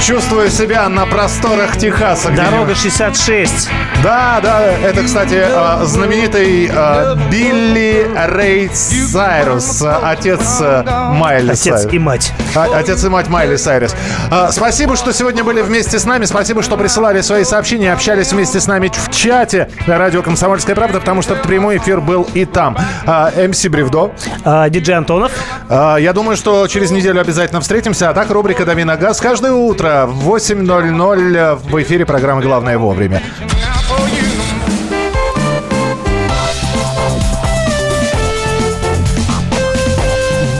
Чувствую 0.01 0.49
себя 0.51 0.87
на 0.87 1.05
просторах 1.07 1.77
Техаса. 1.77 2.29
Дорога 2.29 2.75
66. 2.75 3.69
Да, 4.03 4.39
да, 4.43 4.61
это, 4.63 5.03
кстати, 5.03 5.33
э, 5.47 5.85
знаменитый 5.85 6.69
э, 6.71 7.15
Билли 7.31 8.07
Рей 8.37 8.69
Сайрус, 8.71 9.81
отец 10.03 10.59
э, 10.61 10.83
Майли 11.13 11.51
Отец 11.51 11.63
Сайрус. 11.79 11.93
и 11.93 11.97
мать. 11.97 12.33
А- 12.55 12.77
Отец 12.77 13.03
и 13.03 13.09
мать 13.09 13.29
Майли 13.29 13.55
Сайрес. 13.55 13.95
А, 14.29 14.51
Спасибо, 14.51 14.95
что 14.95 15.11
сегодня 15.11 15.43
были 15.43 15.61
вместе 15.61 15.97
с 15.97 16.05
нами. 16.05 16.25
Спасибо, 16.25 16.61
что 16.61 16.77
присылали 16.77 17.21
свои 17.21 17.43
сообщения, 17.43 17.91
общались 17.91 18.31
вместе 18.31 18.59
с 18.59 18.67
нами 18.67 18.91
в 18.93 19.09
чате 19.11 19.69
на 19.87 19.97
радио 19.97 20.21
«Комсомольская 20.21 20.75
правда», 20.75 20.99
потому 20.99 21.23
что 21.23 21.33
прямой 21.35 21.77
эфир 21.77 21.99
был 21.99 22.27
и 22.35 22.45
там. 22.45 22.77
А, 23.07 23.31
МС 23.47 23.65
Бревдо. 23.65 24.11
А, 24.43 24.69
диджей 24.69 24.95
Антонов. 24.95 25.31
А, 25.67 25.95
Я 25.97 26.13
думаю, 26.13 26.37
что 26.37 26.67
через 26.67 26.91
неделю 26.91 27.21
обязательно 27.21 27.59
встретимся. 27.61 28.09
А 28.09 28.13
так, 28.13 28.29
рубрика 28.29 28.65
«Дави 28.65 28.83
на 28.83 28.97
газ» 28.97 29.19
каждое 29.19 29.53
утро 29.53 29.84
в 29.85 30.35
8.00 30.35 31.55
в 31.55 31.81
эфире 31.83 32.05
программы 32.07 32.41
«Главное 32.41 32.77
вовремя». 32.79 33.21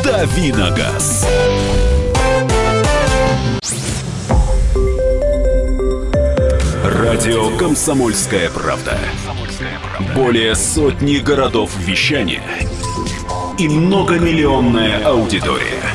Давиногаз. 0.03 1.27
Радио 6.83 7.49
«Комсомольская 7.57 8.51
правда». 8.51 8.95
Более 10.13 10.53
сотни 10.53 11.17
городов 11.17 11.71
вещания 11.77 12.43
и 13.57 13.67
многомиллионная 13.67 15.03
аудитория. 15.03 15.94